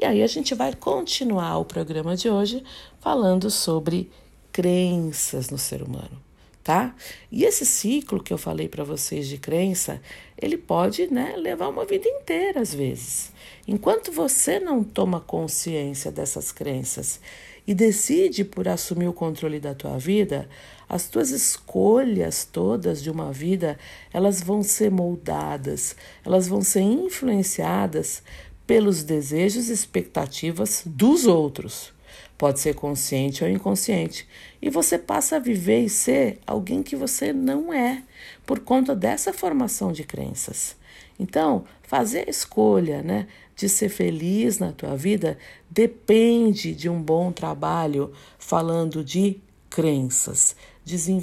E 0.00 0.04
aí 0.04 0.22
a 0.22 0.26
gente 0.28 0.54
vai 0.54 0.74
continuar 0.74 1.58
o 1.58 1.64
programa 1.64 2.16
de 2.16 2.30
hoje 2.30 2.62
falando 3.00 3.50
sobre 3.50 4.10
crenças 4.52 5.50
no 5.50 5.58
ser 5.58 5.82
humano, 5.82 6.22
tá? 6.62 6.94
E 7.32 7.44
esse 7.44 7.66
ciclo 7.66 8.22
que 8.22 8.32
eu 8.32 8.38
falei 8.38 8.68
para 8.68 8.84
vocês 8.84 9.26
de 9.26 9.38
crença, 9.38 10.00
ele 10.40 10.56
pode, 10.56 11.12
né, 11.12 11.34
levar 11.36 11.68
uma 11.68 11.84
vida 11.84 12.08
inteira 12.08 12.60
às 12.60 12.72
vezes. 12.72 13.32
Enquanto 13.66 14.12
você 14.12 14.60
não 14.60 14.84
toma 14.84 15.20
consciência 15.20 16.12
dessas 16.12 16.52
crenças 16.52 17.20
e 17.68 17.74
decide 17.74 18.44
por 18.44 18.66
assumir 18.66 19.08
o 19.08 19.12
controle 19.12 19.60
da 19.60 19.74
tua 19.74 19.98
vida, 19.98 20.48
as 20.88 21.06
tuas 21.06 21.28
escolhas 21.28 22.42
todas 22.50 23.02
de 23.02 23.10
uma 23.10 23.30
vida, 23.30 23.78
elas 24.10 24.40
vão 24.40 24.62
ser 24.62 24.90
moldadas, 24.90 25.94
elas 26.24 26.48
vão 26.48 26.62
ser 26.62 26.80
influenciadas 26.80 28.22
pelos 28.66 29.02
desejos 29.02 29.68
e 29.68 29.74
expectativas 29.74 30.82
dos 30.86 31.26
outros. 31.26 31.92
Pode 32.38 32.58
ser 32.58 32.74
consciente 32.74 33.44
ou 33.44 33.50
inconsciente. 33.50 34.26
E 34.62 34.70
você 34.70 34.96
passa 34.96 35.36
a 35.36 35.38
viver 35.38 35.82
e 35.84 35.90
ser 35.90 36.38
alguém 36.46 36.82
que 36.82 36.96
você 36.96 37.34
não 37.34 37.70
é, 37.70 38.02
por 38.46 38.60
conta 38.60 38.96
dessa 38.96 39.30
formação 39.30 39.92
de 39.92 40.04
crenças. 40.04 40.74
Então, 41.20 41.66
fazer 41.82 42.28
a 42.28 42.30
escolha 42.30 43.02
né, 43.02 43.26
de 43.58 43.68
ser 43.68 43.88
feliz 43.88 44.60
na 44.60 44.70
tua 44.70 44.96
vida 44.96 45.36
depende 45.68 46.72
de 46.72 46.88
um 46.88 47.02
bom 47.02 47.32
trabalho 47.32 48.12
falando 48.38 49.02
de 49.02 49.40
crenças. 49.68 50.54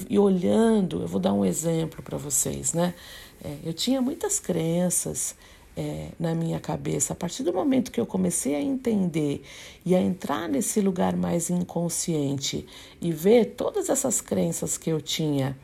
E 0.10 0.20
olhando, 0.20 1.02
eu 1.02 1.08
vou 1.08 1.20
dar 1.20 1.34
um 1.34 1.46
exemplo 1.46 2.04
para 2.04 2.18
vocês, 2.18 2.74
né? 2.74 2.94
É, 3.42 3.56
eu 3.64 3.74
tinha 3.74 4.02
muitas 4.02 4.40
crenças 4.40 5.34
é, 5.78 6.10
na 6.20 6.36
minha 6.36 6.60
cabeça. 6.60 7.14
A 7.14 7.16
partir 7.16 7.42
do 7.42 7.54
momento 7.54 7.90
que 7.90 8.02
eu 8.02 8.06
comecei 8.06 8.54
a 8.54 8.62
entender 8.62 9.42
e 9.86 9.96
a 9.96 10.02
entrar 10.02 10.50
nesse 10.50 10.82
lugar 10.82 11.16
mais 11.16 11.50
inconsciente 11.50 12.68
e 13.02 13.14
ver 13.14 13.56
todas 13.56 13.90
essas 13.90 14.20
crenças 14.20 14.78
que 14.78 14.90
eu 14.90 15.00
tinha 15.00 15.58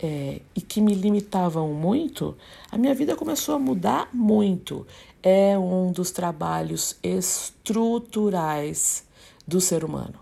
é, 0.00 0.40
e 0.54 0.60
que 0.60 0.80
me 0.80 0.94
limitavam 0.94 1.72
muito, 1.72 2.36
a 2.70 2.76
minha 2.76 2.94
vida 2.94 3.16
começou 3.16 3.54
a 3.54 3.58
mudar 3.58 4.08
muito. 4.12 4.86
É 5.22 5.58
um 5.58 5.92
dos 5.92 6.10
trabalhos 6.10 6.96
estruturais 7.02 9.04
do 9.46 9.60
ser 9.60 9.84
humano. 9.84 10.18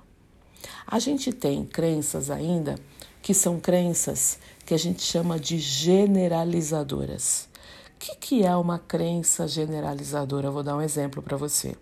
A 0.87 0.99
gente 0.99 1.33
tem 1.33 1.65
crenças 1.65 2.31
ainda 2.31 2.77
que 3.21 3.33
são 3.33 3.59
crenças 3.59 4.39
que 4.67 4.75
a 4.75 4.79
gente 4.79 5.03
chama 5.03 5.39
de 5.39 5.59
generalizadoras. 5.59 7.49
O 7.95 7.99
que, 7.99 8.17
que 8.17 8.45
é 8.45 8.55
uma 8.57 8.79
crença 8.79 9.47
generalizadora? 9.47 10.49
Eu 10.49 10.53
vou 10.53 10.63
dar 10.63 10.77
um 10.77 10.83
exemplo 10.83 11.23
para 11.23 11.37
você. 11.37 11.77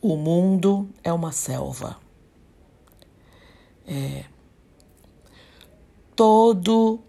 O 0.00 0.16
mundo 0.16 0.88
é 1.02 1.12
uma 1.12 1.32
selva. 1.32 1.96
É, 3.86 4.24
todo 6.14 7.00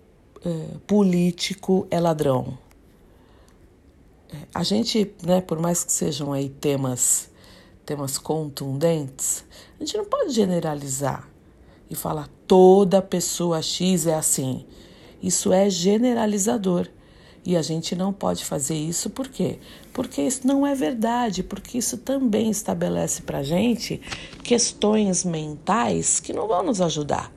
é, 0.44 0.78
político 0.86 1.88
é 1.90 2.00
ladrão. 2.00 2.58
É, 4.32 4.38
a 4.54 4.64
gente, 4.64 5.12
né, 5.24 5.42
por 5.42 5.60
mais 5.60 5.84
que 5.84 5.92
sejam 5.92 6.34
aí 6.34 6.50
temas, 6.50 7.30
temas 7.86 8.18
contundentes, 8.18 9.46
a 9.80 9.84
gente 9.84 9.98
não 9.98 10.06
pode 10.06 10.32
generalizar 10.32 11.28
e 11.90 11.96
falar 11.96 12.30
toda 12.48 13.02
pessoa 13.02 13.62
X 13.62 14.08
é 14.08 14.16
assim. 14.16 14.66
Isso 15.22 15.52
é 15.52 15.70
generalizador. 15.70 16.88
E 17.46 17.56
a 17.56 17.62
gente 17.62 17.96
não 17.96 18.12
pode 18.12 18.44
fazer 18.44 18.76
isso 18.76 19.08
por 19.08 19.28
quê? 19.28 19.60
Porque 19.94 20.20
isso 20.20 20.48
não 20.48 20.66
é 20.66 20.74
verdade, 20.74 21.44
porque 21.44 21.78
isso 21.78 21.98
também 22.00 22.50
estabelece 22.50 23.22
para 23.22 23.44
gente 23.44 24.02
questões 24.44 25.24
mentais 25.24 26.20
que 26.20 26.34
não 26.34 26.48
vão 26.48 26.64
nos 26.64 26.82
ajudar. 26.82 27.32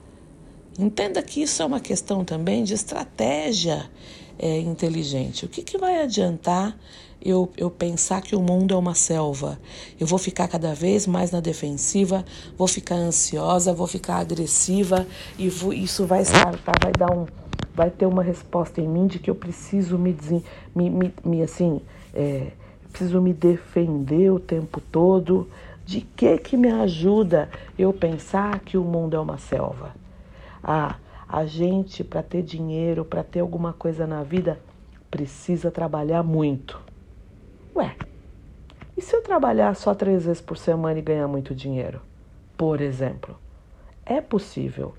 Entenda 0.78 1.20
que 1.22 1.42
isso 1.42 1.60
é 1.60 1.66
uma 1.66 1.80
questão 1.80 2.24
também 2.24 2.62
de 2.62 2.72
estratégia 2.72 3.90
é, 4.38 4.60
inteligente. 4.60 5.44
O 5.44 5.48
que, 5.48 5.60
que 5.60 5.76
vai 5.76 6.00
adiantar 6.00 6.78
eu, 7.20 7.50
eu 7.56 7.68
pensar 7.68 8.22
que 8.22 8.36
o 8.36 8.40
mundo 8.40 8.72
é 8.72 8.76
uma 8.76 8.94
selva? 8.94 9.58
Eu 9.98 10.06
vou 10.06 10.20
ficar 10.20 10.46
cada 10.46 10.72
vez 10.72 11.04
mais 11.04 11.32
na 11.32 11.40
defensiva, 11.40 12.24
vou 12.56 12.68
ficar 12.68 12.94
ansiosa, 12.94 13.72
vou 13.72 13.88
ficar 13.88 14.18
agressiva 14.18 15.04
e 15.36 15.48
vou, 15.48 15.72
isso 15.72 16.06
vai 16.06 16.22
vai 16.22 16.92
dar 16.96 17.12
um, 17.12 17.26
vai 17.74 17.90
ter 17.90 18.06
uma 18.06 18.22
resposta 18.22 18.80
em 18.80 18.86
mim 18.86 19.08
de 19.08 19.18
que 19.18 19.28
eu 19.28 19.34
preciso 19.34 19.98
me, 19.98 20.16
me, 20.76 20.90
me, 20.90 21.14
me 21.24 21.42
assim, 21.42 21.80
é, 22.14 22.52
preciso 22.92 23.20
me 23.20 23.32
defender 23.32 24.30
o 24.30 24.38
tempo 24.38 24.80
todo. 24.80 25.48
De 25.84 26.02
que 26.02 26.36
que 26.36 26.54
me 26.54 26.70
ajuda 26.70 27.48
eu 27.78 27.94
pensar 27.94 28.60
que 28.60 28.76
o 28.76 28.84
mundo 28.84 29.16
é 29.16 29.18
uma 29.18 29.38
selva? 29.38 29.97
Ah, 30.70 30.96
a 31.26 31.46
gente, 31.46 32.04
para 32.04 32.22
ter 32.22 32.42
dinheiro, 32.42 33.02
para 33.02 33.24
ter 33.24 33.40
alguma 33.40 33.72
coisa 33.72 34.06
na 34.06 34.22
vida, 34.22 34.60
precisa 35.10 35.70
trabalhar 35.70 36.22
muito. 36.22 36.78
Ué, 37.74 37.96
e 38.94 39.00
se 39.00 39.16
eu 39.16 39.22
trabalhar 39.22 39.74
só 39.74 39.94
três 39.94 40.26
vezes 40.26 40.42
por 40.42 40.58
semana 40.58 40.98
e 40.98 41.02
ganhar 41.02 41.26
muito 41.26 41.54
dinheiro? 41.54 42.02
Por 42.54 42.82
exemplo, 42.82 43.34
é 44.04 44.20
possível. 44.20 44.94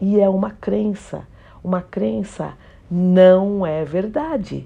E 0.00 0.20
é 0.20 0.28
uma 0.28 0.52
crença. 0.52 1.26
Uma 1.64 1.82
crença 1.82 2.56
não 2.88 3.66
é 3.66 3.84
verdade. 3.84 4.64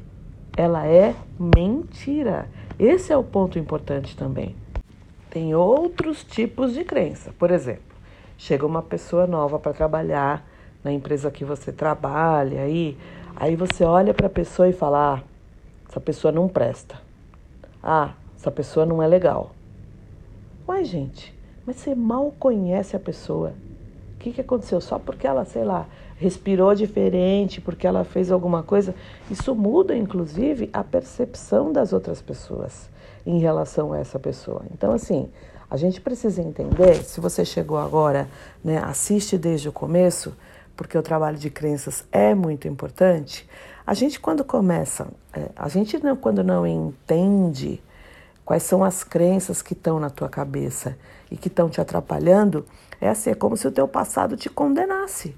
Ela 0.55 0.87
é 0.87 1.17
mentira. 1.39 2.51
Esse 2.79 3.15
é 3.15 3.17
o 3.17 3.25
ponto 3.25 3.59
importante 3.59 4.15
também. 4.15 4.55
Tem 5.31 5.55
outros 5.55 6.23
tipos 6.23 6.75
de 6.75 6.85
crença. 6.85 7.33
Por 7.39 7.51
exemplo, 7.51 7.92
Chega 8.43 8.67
uma 8.67 8.83
pessoa 8.83 9.25
nova 9.25 9.57
para 9.57 9.73
trabalhar 9.73 10.45
na 10.83 10.91
empresa 10.91 11.31
que 11.31 11.45
você 11.45 11.71
trabalha, 11.71 12.63
aí, 12.63 12.99
aí 13.37 13.55
você 13.55 13.85
olha 13.85 14.13
para 14.13 14.27
a 14.27 14.31
pessoa 14.31 14.69
e 14.69 14.73
fala: 14.73 15.15
ah, 15.15 15.23
essa 15.89 16.01
pessoa 16.01 16.33
não 16.33 16.49
presta. 16.49 16.97
Ah, 17.81 18.15
essa 18.37 18.51
pessoa 18.51 18.85
não 18.85 19.01
é 19.01 19.07
legal. 19.07 19.53
Uai, 20.67 20.85
gente, 20.85 21.33
mas 21.65 21.77
você 21.77 21.95
mal 21.95 22.35
conhece 22.37 22.97
a 22.97 22.99
pessoa. 22.99 23.53
O 24.17 24.19
que, 24.19 24.33
que 24.33 24.41
aconteceu? 24.41 24.81
Só 24.81 24.99
porque 24.99 25.25
ela, 25.25 25.45
sei 25.45 25.63
lá, 25.63 25.87
respirou 26.17 26.75
diferente, 26.75 27.61
porque 27.61 27.87
ela 27.87 28.03
fez 28.03 28.33
alguma 28.33 28.65
coisa, 28.65 28.93
isso 29.31 29.55
muda, 29.55 29.95
inclusive, 29.95 30.69
a 30.73 30.83
percepção 30.83 31.73
das 31.73 31.93
outras 31.93 32.21
pessoas 32.21 32.91
em 33.27 33.39
relação 33.39 33.93
a 33.93 33.99
essa 33.99 34.19
pessoa. 34.19 34.63
Então, 34.73 34.93
assim, 34.93 35.31
a 35.71 35.77
gente 35.77 36.01
precisa 36.01 36.43
entender, 36.43 37.03
se 37.03 37.21
você 37.21 37.45
chegou 37.45 37.79
agora, 37.79 38.29
né, 38.63 38.79
assiste 38.85 39.39
desde 39.39 39.69
o 39.69 39.73
começo, 39.73 40.37
porque 40.77 40.97
o 40.99 41.03
trabalho 41.03 41.39
de 41.39 41.51
crenças 41.51 42.05
é 42.13 42.35
muito 42.35 42.69
importante. 42.69 43.49
A 43.87 43.95
gente 43.95 44.21
quando 44.21 44.45
começa, 44.45 45.09
é, 45.33 45.49
a 45.57 45.69
gente 45.69 45.99
não, 46.03 46.17
quando 46.17 46.45
não 46.45 46.67
entende 46.67 47.83
quais 48.45 48.63
são 48.63 48.85
as 48.85 49.03
crenças 49.03 49.63
que 49.63 49.73
estão 49.73 49.99
na 49.99 50.11
tua 50.11 50.29
cabeça 50.29 50.97
e 51.31 51.37
que 51.37 51.49
estão 51.49 51.69
te 51.69 51.81
atrapalhando, 51.81 52.67
é 53.01 53.09
assim, 53.09 53.31
é 53.31 53.35
como 53.35 53.57
se 53.57 53.67
o 53.67 53.73
teu 53.73 53.89
passado 53.89 54.37
te 54.37 54.49
condenasse. 54.49 55.35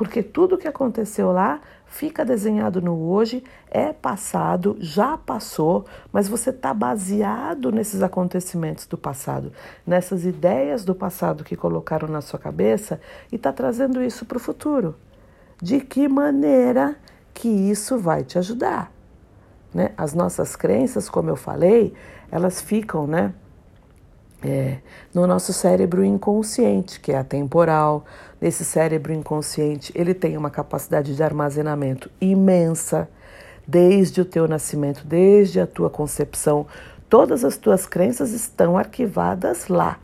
Porque 0.00 0.22
tudo 0.22 0.56
que 0.56 0.66
aconteceu 0.66 1.30
lá 1.30 1.60
fica 1.84 2.24
desenhado 2.24 2.80
no 2.80 3.10
hoje, 3.10 3.44
é 3.70 3.92
passado, 3.92 4.74
já 4.80 5.18
passou, 5.18 5.84
mas 6.10 6.26
você 6.26 6.48
está 6.48 6.72
baseado 6.72 7.70
nesses 7.70 8.02
acontecimentos 8.02 8.86
do 8.86 8.96
passado, 8.96 9.52
nessas 9.86 10.24
ideias 10.24 10.86
do 10.86 10.94
passado 10.94 11.44
que 11.44 11.54
colocaram 11.54 12.08
na 12.08 12.22
sua 12.22 12.38
cabeça 12.38 12.98
e 13.30 13.36
está 13.36 13.52
trazendo 13.52 14.02
isso 14.02 14.24
para 14.24 14.38
o 14.38 14.40
futuro. 14.40 14.96
De 15.60 15.82
que 15.82 16.08
maneira 16.08 16.96
que 17.34 17.48
isso 17.48 17.98
vai 17.98 18.24
te 18.24 18.38
ajudar? 18.38 18.90
Né? 19.74 19.92
As 19.98 20.14
nossas 20.14 20.56
crenças, 20.56 21.10
como 21.10 21.28
eu 21.28 21.36
falei, 21.36 21.92
elas 22.32 22.62
ficam 22.62 23.06
né, 23.06 23.34
é, 24.42 24.78
no 25.12 25.26
nosso 25.26 25.52
cérebro 25.52 26.04
inconsciente, 26.04 27.00
que 27.00 27.12
é 27.12 27.18
atemporal. 27.18 28.04
Nesse 28.40 28.64
cérebro 28.64 29.12
inconsciente, 29.12 29.92
ele 29.94 30.14
tem 30.14 30.36
uma 30.36 30.50
capacidade 30.50 31.14
de 31.14 31.22
armazenamento 31.22 32.10
imensa, 32.20 33.08
desde 33.66 34.20
o 34.20 34.24
teu 34.24 34.48
nascimento, 34.48 35.04
desde 35.06 35.60
a 35.60 35.66
tua 35.66 35.90
concepção. 35.90 36.66
Todas 37.08 37.44
as 37.44 37.56
tuas 37.56 37.86
crenças 37.86 38.32
estão 38.32 38.78
arquivadas 38.78 39.68
lá. 39.68 39.98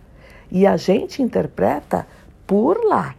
E 0.50 0.66
a 0.66 0.76
gente 0.76 1.22
interpreta 1.22 2.06
por 2.46 2.84
lá, 2.84 3.14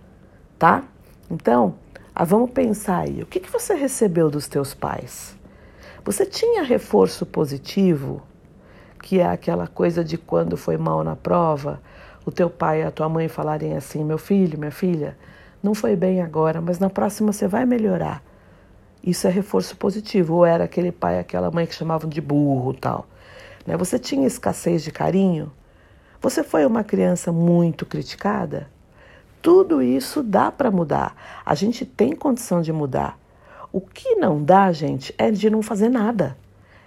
tá? 0.58 0.84
Então, 1.30 1.76
ah, 2.16 2.24
vamos 2.24 2.52
pensar 2.52 3.00
aí. 3.00 3.22
O 3.22 3.26
que, 3.26 3.40
que 3.40 3.52
você 3.52 3.76
recebeu 3.76 4.30
dos 4.30 4.48
teus 4.48 4.74
pais? 4.74 5.36
Você 6.06 6.26
tinha 6.26 6.64
reforço 6.64 7.26
positivo? 7.26 8.22
Que 9.02 9.20
é 9.20 9.28
aquela 9.28 9.68
coisa 9.68 10.04
de 10.04 10.18
quando 10.18 10.58
foi 10.58 10.78
mal 10.78 11.04
na 11.04 11.16
prova, 11.16 11.82
o 12.26 12.32
teu 12.32 12.50
pai 12.50 12.82
e 12.82 12.84
a 12.84 12.92
tua 12.92 13.08
mãe 13.08 13.28
falarem 13.28 13.76
assim: 13.76 14.04
meu 14.04 14.18
filho, 14.18 14.58
minha 14.60 14.72
filha, 14.72 15.18
não 15.62 15.74
foi 15.74 15.96
bem 15.96 16.22
agora, 16.22 16.62
mas 16.62 16.80
na 16.80 16.90
próxima 16.90 17.32
você 17.32 17.48
vai 17.48 17.66
melhorar. 17.66 18.24
Isso 19.04 19.28
é 19.28 19.30
reforço 19.30 19.78
positivo. 19.78 20.36
Ou 20.36 20.46
era 20.46 20.66
aquele 20.66 20.92
pai, 20.92 21.20
aquela 21.20 21.50
mãe 21.50 21.66
que 21.66 21.74
chamavam 21.74 22.10
de 22.10 22.20
burro 22.22 22.74
tal. 22.74 23.08
Né? 23.66 23.78
Você 23.78 23.98
tinha 23.98 24.28
escassez 24.28 24.84
de 24.84 24.92
carinho? 24.92 25.52
Você 26.22 26.44
foi 26.44 26.66
uma 26.66 26.84
criança 26.84 27.32
muito 27.32 27.86
criticada? 27.86 28.68
Tudo 29.42 29.82
isso 29.82 30.24
dá 30.24 30.52
para 30.52 30.72
mudar. 30.72 31.16
A 31.46 31.56
gente 31.56 31.86
tem 31.86 32.16
condição 32.16 32.62
de 32.62 32.74
mudar. 32.74 33.18
O 33.72 33.80
que 33.80 34.16
não 34.16 34.44
dá, 34.44 34.72
gente, 34.72 35.14
é 35.18 35.30
de 35.30 35.50
não 35.50 35.62
fazer 35.62 35.90
nada. 35.90 36.38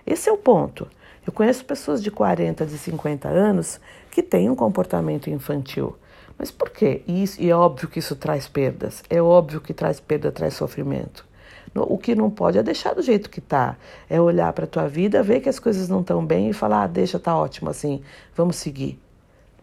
Esse 0.07 0.29
é 0.29 0.33
o 0.33 0.37
ponto. 0.37 0.89
Eu 1.27 1.33
conheço 1.33 1.65
pessoas 1.65 2.03
de 2.03 2.11
40, 2.11 2.65
de 2.67 2.79
50 2.79 3.29
anos 3.29 3.81
que 4.11 4.23
têm 4.23 4.51
um 4.51 4.55
comportamento 4.55 5.29
infantil. 5.29 5.97
Mas 6.39 6.51
por 6.51 6.71
quê? 6.71 7.03
E, 7.07 7.23
isso, 7.23 7.41
e 7.41 7.51
é 7.51 7.55
óbvio 7.55 7.89
que 7.89 7.99
isso 7.99 8.17
traz 8.17 8.49
perdas. 8.49 9.03
É 9.11 9.21
óbvio 9.21 9.61
que 9.61 9.75
traz 9.75 10.01
perda, 10.01 10.33
traz 10.33 10.55
sofrimento. 10.55 11.29
O 11.75 11.99
que 11.99 12.15
não 12.15 12.31
pode 12.31 12.59
é 12.59 12.63
deixar 12.63 12.95
do 12.95 13.03
jeito 13.03 13.31
que 13.31 13.39
está. 13.39 13.77
É 14.09 14.21
olhar 14.21 14.53
para 14.53 14.65
a 14.65 14.69
tua 14.69 14.89
vida, 14.89 15.23
ver 15.23 15.41
que 15.41 15.49
as 15.49 15.59
coisas 15.59 15.89
não 15.89 16.01
estão 16.01 16.25
bem 16.25 16.51
e 16.51 16.53
falar, 16.53 16.85
ah, 16.85 16.87
deixa, 16.87 17.19
tá 17.19 17.37
ótimo 17.37 17.71
assim, 17.71 18.03
vamos 18.35 18.57
seguir 18.57 18.99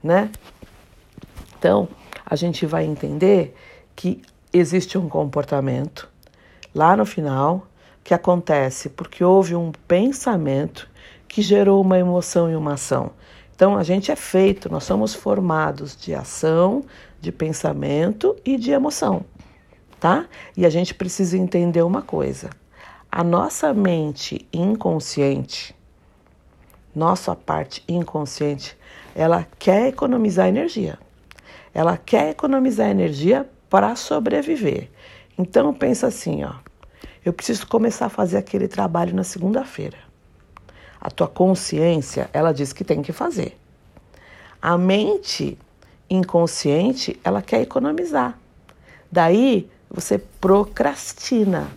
né? 0.03 0.31
Então, 1.57 1.87
a 2.25 2.35
gente 2.35 2.65
vai 2.65 2.85
entender 2.85 3.55
que 3.95 4.21
existe 4.53 4.97
um 4.97 5.09
comportamento 5.09 6.09
lá 6.73 6.95
no 6.95 7.05
final 7.05 7.67
que 8.03 8.13
acontece 8.13 8.89
porque 8.89 9.23
houve 9.23 9.55
um 9.55 9.71
pensamento 9.87 10.89
que 11.27 11.41
gerou 11.41 11.81
uma 11.81 11.97
emoção 11.97 12.49
e 12.49 12.55
uma 12.55 12.73
ação. 12.73 13.11
Então, 13.55 13.77
a 13.77 13.83
gente 13.83 14.11
é 14.11 14.15
feito, 14.15 14.71
nós 14.71 14.83
somos 14.83 15.13
formados 15.13 15.95
de 15.95 16.13
ação, 16.13 16.83
de 17.19 17.31
pensamento 17.31 18.35
e 18.45 18.55
de 18.55 18.71
emoção, 18.71 19.25
tá? 19.99 20.27
E 20.55 20.65
a 20.65 20.69
gente 20.69 20.93
precisa 20.93 21.37
entender 21.37 21.81
uma 21.81 22.01
coisa: 22.01 22.49
a 23.11 23.23
nossa 23.23 23.73
mente 23.73 24.47
inconsciente, 24.53 25.75
nossa 26.95 27.35
parte 27.35 27.83
inconsciente, 27.87 28.77
ela 29.15 29.47
quer 29.57 29.87
economizar 29.87 30.47
energia. 30.47 30.99
Ela 31.73 31.97
quer 31.97 32.29
economizar 32.29 32.89
energia 32.89 33.49
para 33.69 33.95
sobreviver. 33.95 34.89
Então 35.37 35.73
pensa 35.73 36.07
assim, 36.07 36.43
ó. 36.43 36.53
Eu 37.23 37.33
preciso 37.33 37.67
começar 37.67 38.05
a 38.05 38.09
fazer 38.09 38.37
aquele 38.37 38.67
trabalho 38.67 39.13
na 39.13 39.23
segunda-feira. 39.23 40.06
A 41.07 41.09
tua 41.09 41.29
consciência, 41.29 42.29
ela 42.33 42.51
diz 42.51 42.73
que 42.73 42.83
tem 42.83 43.01
que 43.01 43.13
fazer. 43.13 43.57
A 44.61 44.77
mente 44.77 45.57
inconsciente, 46.09 47.17
ela 47.23 47.41
quer 47.41 47.61
economizar. 47.61 48.37
Daí 49.09 49.69
você 49.89 50.17
procrastina. 50.17 51.69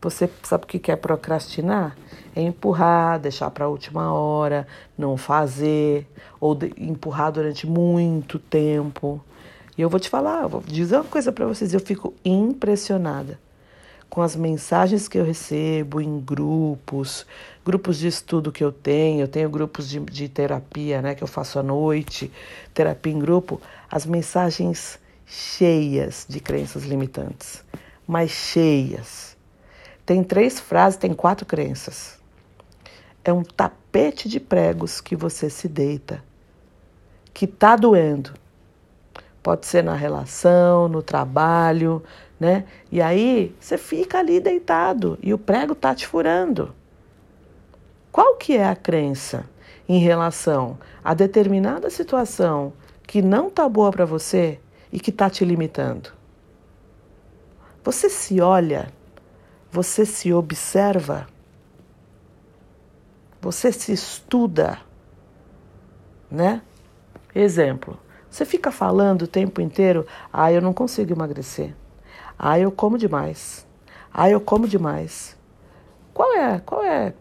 Você 0.00 0.30
sabe 0.44 0.62
o 0.62 0.66
que 0.68 0.92
é 0.92 0.94
procrastinar? 0.94 1.96
É 2.36 2.40
empurrar, 2.40 3.18
deixar 3.18 3.50
para 3.50 3.64
a 3.64 3.68
última 3.68 4.12
hora, 4.12 4.64
não 4.96 5.16
fazer, 5.16 6.06
ou 6.38 6.56
empurrar 6.76 7.32
durante 7.32 7.66
muito 7.66 8.38
tempo. 8.38 9.20
E 9.76 9.82
eu 9.82 9.90
vou 9.90 9.98
te 9.98 10.08
falar, 10.08 10.46
vou 10.46 10.62
dizer 10.64 10.98
uma 10.98 11.04
coisa 11.04 11.32
para 11.32 11.48
vocês, 11.48 11.74
eu 11.74 11.80
fico 11.80 12.14
impressionada 12.24 13.40
com 14.08 14.22
as 14.22 14.34
mensagens 14.34 15.06
que 15.08 15.18
eu 15.18 15.24
recebo 15.24 16.00
em 16.00 16.20
grupos, 16.20 17.26
grupos 17.64 17.98
de 17.98 18.08
estudo 18.08 18.50
que 18.50 18.64
eu 18.64 18.72
tenho, 18.72 19.22
eu 19.22 19.28
tenho 19.28 19.50
grupos 19.50 19.88
de, 19.88 20.00
de 20.00 20.28
terapia, 20.28 21.02
né, 21.02 21.14
que 21.14 21.22
eu 21.22 21.28
faço 21.28 21.58
à 21.58 21.62
noite, 21.62 22.30
terapia 22.72 23.12
em 23.12 23.18
grupo, 23.18 23.60
as 23.90 24.06
mensagens 24.06 24.98
cheias 25.26 26.26
de 26.28 26.40
crenças 26.40 26.84
limitantes, 26.84 27.64
mas 28.06 28.30
cheias. 28.30 29.36
Tem 30.06 30.24
três 30.24 30.58
frases, 30.58 30.98
tem 30.98 31.12
quatro 31.12 31.44
crenças 31.44 32.18
é 33.28 33.32
um 33.32 33.42
tapete 33.42 34.28
de 34.28 34.40
pregos 34.40 35.00
que 35.00 35.14
você 35.14 35.50
se 35.50 35.68
deita, 35.68 36.22
que 37.34 37.44
está 37.44 37.76
doendo. 37.76 38.32
Pode 39.42 39.66
ser 39.66 39.84
na 39.84 39.94
relação, 39.94 40.88
no 40.88 41.02
trabalho, 41.02 42.02
né? 42.38 42.64
E 42.90 43.00
aí 43.00 43.54
você 43.58 43.76
fica 43.76 44.18
ali 44.18 44.40
deitado 44.40 45.18
e 45.22 45.34
o 45.34 45.38
prego 45.38 45.72
está 45.72 45.94
te 45.94 46.06
furando. 46.06 46.74
Qual 48.12 48.36
que 48.36 48.56
é 48.56 48.66
a 48.66 48.76
crença 48.76 49.48
em 49.88 49.98
relação 49.98 50.78
a 51.02 51.14
determinada 51.14 51.90
situação 51.90 52.72
que 53.06 53.22
não 53.22 53.48
está 53.48 53.68
boa 53.68 53.90
para 53.90 54.04
você 54.04 54.58
e 54.92 55.00
que 55.00 55.10
está 55.10 55.28
te 55.28 55.44
limitando? 55.44 56.10
Você 57.84 58.08
se 58.08 58.40
olha, 58.40 58.88
você 59.70 60.04
se 60.04 60.32
observa 60.32 61.26
você 63.40 63.72
se 63.72 63.92
estuda, 63.92 64.78
né? 66.30 66.60
Exemplo, 67.34 67.98
você 68.28 68.44
fica 68.44 68.70
falando 68.70 69.22
o 69.22 69.28
tempo 69.28 69.60
inteiro, 69.60 70.06
ah, 70.32 70.52
eu 70.52 70.60
não 70.60 70.72
consigo 70.72 71.12
emagrecer. 71.12 71.74
Ah, 72.38 72.58
eu 72.58 72.70
como 72.70 72.96
demais. 72.96 73.66
Ah, 74.12 74.30
eu 74.30 74.40
como 74.40 74.68
demais. 74.68 75.36
Qual 76.14 76.36
é, 76.36 76.60
qual 76.60 76.84
é 76.84 77.12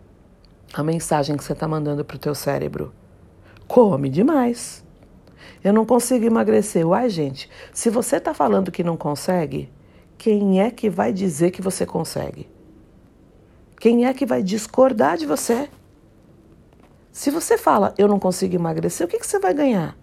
a 0.74 0.84
mensagem 0.84 1.36
que 1.36 1.44
você 1.44 1.54
está 1.54 1.68
mandando 1.68 2.06
para 2.06 2.16
o 2.16 2.20
teu 2.20 2.36
cérebro? 2.36 2.94
Come 3.68 4.10
demais. 4.10 4.86
Eu 5.64 5.74
não 5.74 5.86
consigo 5.86 6.26
emagrecer. 6.26 6.88
Uai, 6.88 7.10
gente, 7.10 7.50
se 7.74 7.90
você 7.90 8.18
está 8.18 8.34
falando 8.34 8.72
que 8.72 8.84
não 8.84 8.96
consegue, 8.96 9.72
quem 10.18 10.62
é 10.62 10.70
que 10.70 10.90
vai 10.90 11.12
dizer 11.12 11.52
que 11.52 11.62
você 11.62 11.86
consegue? 11.86 12.50
Quem 13.80 14.06
é 14.06 14.14
que 14.14 14.26
vai 14.26 14.42
discordar 14.42 15.18
de 15.18 15.26
você? 15.26 15.70
Se 17.12 17.32
você 17.32 17.58
fala, 17.58 17.94
eu 17.98 18.08
não 18.08 18.20
consigo 18.20 18.56
emagrecer, 18.56 19.06
o 19.06 19.10
que, 19.10 19.20
que 19.20 19.28
você 19.28 19.40
vai 19.40 19.54
ganhar? 19.54 19.98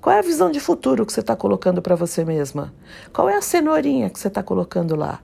Qual 0.00 0.14
é 0.14 0.18
a 0.18 0.22
visão 0.22 0.50
de 0.50 0.60
futuro 0.60 1.04
que 1.04 1.12
você 1.12 1.20
está 1.20 1.34
colocando 1.34 1.82
para 1.82 1.94
você 1.94 2.24
mesma? 2.24 2.72
Qual 3.12 3.28
é 3.28 3.36
a 3.36 3.42
cenourinha 3.42 4.10
que 4.10 4.18
você 4.18 4.28
está 4.28 4.42
colocando 4.42 4.94
lá? 4.94 5.20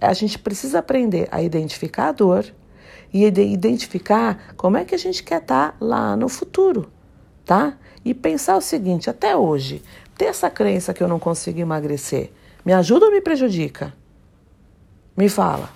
A 0.00 0.12
gente 0.12 0.38
precisa 0.38 0.80
aprender 0.80 1.28
a 1.30 1.42
identificar 1.42 2.08
a 2.08 2.12
dor 2.12 2.44
e 3.12 3.24
identificar 3.24 4.54
como 4.56 4.76
é 4.76 4.84
que 4.84 4.94
a 4.94 4.98
gente 4.98 5.22
quer 5.22 5.40
estar 5.40 5.72
tá 5.72 5.76
lá 5.80 6.16
no 6.16 6.28
futuro, 6.28 6.90
tá? 7.44 7.78
E 8.04 8.12
pensar 8.12 8.56
o 8.56 8.60
seguinte: 8.60 9.08
até 9.08 9.34
hoje, 9.34 9.82
ter 10.16 10.26
essa 10.26 10.50
crença 10.50 10.92
que 10.92 11.02
eu 11.02 11.08
não 11.08 11.18
consigo 11.18 11.58
emagrecer, 11.58 12.30
me 12.64 12.72
ajuda 12.72 13.06
ou 13.06 13.12
me 13.12 13.20
prejudica? 13.20 13.94
Me 15.16 15.28
fala. 15.28 15.70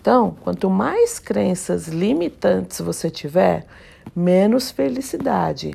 Então, 0.00 0.36
quanto 0.42 0.68
mais 0.70 1.18
crenças 1.18 1.88
limitantes 1.88 2.80
você 2.80 3.10
tiver, 3.10 3.66
menos 4.14 4.70
felicidade, 4.70 5.74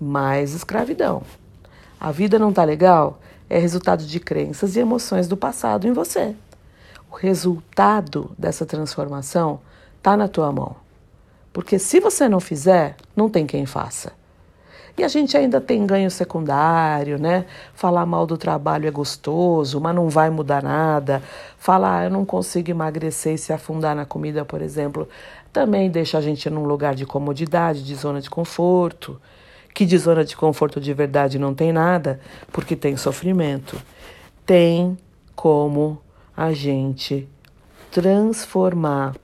mais 0.00 0.54
escravidão. 0.54 1.22
A 1.98 2.10
vida 2.12 2.38
não 2.38 2.52
tá 2.52 2.64
legal? 2.64 3.18
É 3.48 3.58
resultado 3.58 4.04
de 4.04 4.20
crenças 4.20 4.76
e 4.76 4.80
emoções 4.80 5.28
do 5.28 5.36
passado 5.36 5.86
em 5.86 5.92
você. 5.92 6.34
O 7.10 7.14
resultado 7.14 8.30
dessa 8.38 8.66
transformação 8.66 9.60
tá 10.02 10.16
na 10.16 10.28
tua 10.28 10.52
mão. 10.52 10.76
Porque 11.52 11.78
se 11.78 12.00
você 12.00 12.28
não 12.28 12.40
fizer, 12.40 12.96
não 13.14 13.30
tem 13.30 13.46
quem 13.46 13.64
faça. 13.64 14.12
E 14.98 15.04
a 15.04 15.08
gente 15.08 15.36
ainda 15.36 15.60
tem 15.60 15.86
ganho 15.86 16.10
secundário, 16.10 17.18
né? 17.18 17.44
Falar 17.74 18.06
mal 18.06 18.26
do 18.26 18.38
trabalho 18.38 18.88
é 18.88 18.90
gostoso, 18.90 19.78
mas 19.78 19.94
não 19.94 20.08
vai 20.08 20.30
mudar 20.30 20.62
nada. 20.62 21.22
Falar, 21.58 21.98
ah, 21.98 22.04
eu 22.04 22.10
não 22.10 22.24
consigo 22.24 22.70
emagrecer 22.70 23.34
e 23.34 23.38
se 23.38 23.52
afundar 23.52 23.94
na 23.94 24.06
comida, 24.06 24.42
por 24.42 24.62
exemplo, 24.62 25.06
também 25.52 25.90
deixa 25.90 26.16
a 26.16 26.20
gente 26.22 26.48
num 26.48 26.64
lugar 26.64 26.94
de 26.94 27.04
comodidade, 27.04 27.84
de 27.84 27.94
zona 27.94 28.22
de 28.22 28.30
conforto. 28.30 29.20
Que 29.76 29.84
de 29.84 29.98
zona 29.98 30.24
de 30.24 30.34
conforto 30.34 30.80
de 30.80 30.94
verdade 30.94 31.38
não 31.38 31.54
tem 31.54 31.70
nada, 31.70 32.18
porque 32.50 32.74
tem 32.74 32.96
sofrimento. 32.96 33.78
Tem 34.46 34.96
como 35.34 36.00
a 36.34 36.50
gente 36.54 37.28
transformar 37.90 39.14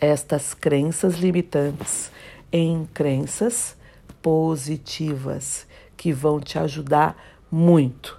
estas 0.00 0.54
crenças 0.54 1.16
limitantes 1.16 2.10
em 2.50 2.88
crenças 2.94 3.76
positivas 4.22 5.66
que 5.98 6.14
vão 6.14 6.40
te 6.40 6.58
ajudar 6.58 7.14
muito. 7.50 8.18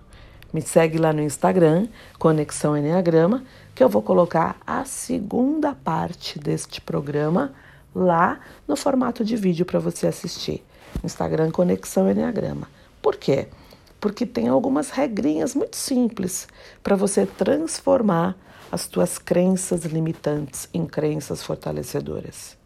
Me 0.53 0.61
segue 0.61 0.99
lá 0.99 1.11
no 1.11 1.23
Instagram, 1.23 1.87
Conexão 2.19 2.77
Enneagrama, 2.77 3.43
que 3.73 3.83
eu 3.83 3.89
vou 3.89 4.03
colocar 4.03 4.57
a 4.67 4.85
segunda 4.85 5.73
parte 5.73 6.37
deste 6.37 6.79
programa 6.79 7.55
lá 7.95 8.39
no 8.67 8.75
formato 8.75 9.25
de 9.25 9.35
vídeo 9.35 9.65
para 9.65 9.79
você 9.79 10.05
assistir. 10.05 10.63
Instagram 11.03 11.51
Conexão 11.51 12.09
Enneagrama. 12.09 12.67
Por 13.01 13.15
quê? 13.15 13.47
Porque 13.99 14.25
tem 14.25 14.47
algumas 14.47 14.89
regrinhas 14.89 15.55
muito 15.55 15.75
simples 15.75 16.47
para 16.83 16.95
você 16.95 17.25
transformar 17.25 18.35
as 18.71 18.87
tuas 18.87 19.17
crenças 19.17 19.85
limitantes 19.85 20.69
em 20.73 20.85
crenças 20.85 21.41
fortalecedoras. 21.41 22.57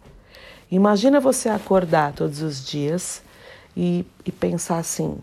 Imagina 0.69 1.19
você 1.19 1.49
acordar 1.49 2.13
todos 2.13 2.41
os 2.41 2.65
dias 2.65 3.21
e, 3.75 4.05
e 4.25 4.31
pensar 4.31 4.77
assim: 4.77 5.19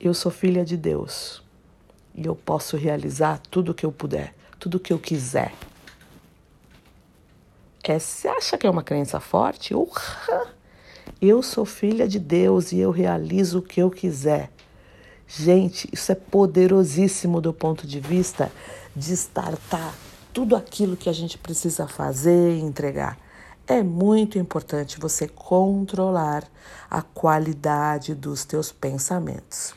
eu 0.00 0.12
sou 0.12 0.30
filha 0.30 0.64
de 0.64 0.76
Deus 0.76 1.42
e 2.14 2.26
eu 2.26 2.34
posso 2.34 2.76
realizar 2.76 3.40
tudo 3.50 3.72
o 3.72 3.74
que 3.74 3.86
eu 3.86 3.92
puder, 3.92 4.34
tudo 4.58 4.76
o 4.76 4.80
que 4.80 4.92
eu 4.92 4.98
quiser. 4.98 5.52
É, 7.86 7.98
você 7.98 8.28
acha 8.28 8.56
que 8.56 8.66
é 8.66 8.70
uma 8.70 8.82
crença 8.82 9.20
forte? 9.20 9.74
Urra! 9.74 10.54
Eu 11.20 11.42
sou 11.42 11.64
filha 11.64 12.06
de 12.06 12.18
Deus 12.18 12.72
e 12.72 12.78
eu 12.78 12.90
realizo 12.90 13.58
o 13.58 13.62
que 13.62 13.80
eu 13.80 13.90
quiser. 13.90 14.50
Gente, 15.26 15.88
isso 15.92 16.12
é 16.12 16.14
poderosíssimo 16.14 17.40
do 17.40 17.52
ponto 17.52 17.86
de 17.86 17.98
vista 17.98 18.52
de 18.94 19.12
startar 19.14 19.94
tudo 20.32 20.56
aquilo 20.56 20.96
que 20.96 21.08
a 21.08 21.12
gente 21.12 21.38
precisa 21.38 21.86
fazer 21.86 22.56
e 22.56 22.60
entregar. 22.60 23.18
É 23.66 23.82
muito 23.82 24.38
importante 24.38 25.00
você 25.00 25.26
controlar 25.26 26.44
a 26.90 27.00
qualidade 27.00 28.14
dos 28.14 28.44
teus 28.44 28.70
pensamentos. 28.70 29.74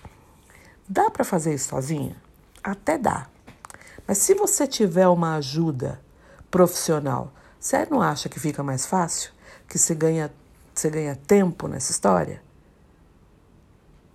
Dá 0.90 1.10
para 1.10 1.24
fazer 1.24 1.54
isso 1.54 1.70
sozinha? 1.70 2.16
Até 2.64 2.98
dá. 2.98 3.28
Mas 4.06 4.18
se 4.18 4.34
você 4.34 4.66
tiver 4.66 5.08
uma 5.08 5.36
ajuda 5.36 6.02
profissional, 6.50 7.32
você 7.60 7.86
não 7.90 8.02
acha 8.02 8.28
que 8.28 8.40
fica 8.40 8.64
mais 8.64 8.86
fácil? 8.86 9.32
Que 9.70 9.78
você 9.78 9.94
ganha, 9.94 10.32
você 10.80 10.90
ganha 10.90 11.16
tempo 11.16 11.68
nessa 11.68 11.92
história? 11.92 12.42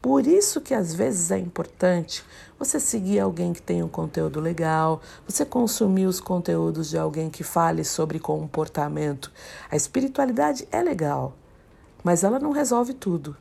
Por 0.01 0.27
isso 0.27 0.61
que 0.61 0.75
às 0.75 0.93
vezes 0.93 1.31
é 1.31 1.39
importante 1.39 2.25
você 2.59 2.81
seguir 2.81 3.21
alguém 3.21 3.53
que 3.53 3.63
tem 3.63 3.85
um 3.85 3.89
conteúdo 3.89 4.41
legal, 4.41 5.01
você 5.27 5.45
consumir 5.45 6.07
os 6.07 6.21
conteúdos 6.21 6.91
de 6.91 6.99
alguém 6.99 7.31
que 7.31 7.45
fale 7.45 7.85
sobre 7.85 8.19
comportamento. 8.19 9.31
A 9.71 9.77
espiritualidade 9.77 10.67
é 10.73 10.83
legal, 10.83 11.35
mas 12.03 12.25
ela 12.25 12.41
não 12.41 12.51
resolve 12.51 12.95
tudo. 12.95 13.37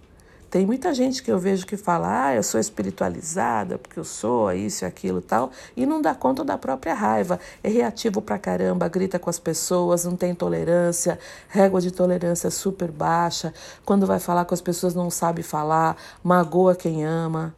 Tem 0.52 0.66
muita 0.66 0.94
gente 0.94 1.24
que 1.24 1.32
eu 1.32 1.40
vejo 1.40 1.66
que 1.66 1.78
fala, 1.78 2.26
ah, 2.26 2.36
eu 2.36 2.44
sou 2.44 2.60
espiritualizada 2.60 3.78
porque 3.78 3.98
eu 3.98 4.04
sou 4.04 4.52
isso 4.52 4.84
e 4.84 4.86
aquilo 4.86 5.22
tal, 5.22 5.50
e 5.78 5.86
não 5.86 6.02
dá 6.02 6.14
conta 6.14 6.44
da 6.44 6.58
própria 6.58 6.94
raiva. 6.94 7.40
É 7.64 7.70
reativo 7.70 8.22
pra 8.22 8.38
caramba, 8.38 8.90
grita 8.90 9.18
com 9.18 9.30
as 9.30 9.40
pessoas, 9.40 10.04
não 10.04 10.18
tem 10.18 10.36
tolerância, 10.36 11.18
régua 11.48 11.80
de 11.80 11.90
tolerância 11.90 12.52
super 12.52 12.92
baixa. 12.92 13.54
Quando 13.86 14.06
vai 14.06 14.20
falar 14.20 14.44
com 14.44 14.54
as 14.54 14.60
pessoas 14.60 14.94
não 14.94 15.10
sabe 15.10 15.42
falar, 15.42 15.96
magoa 16.22 16.76
quem 16.76 17.06
ama. 17.06 17.56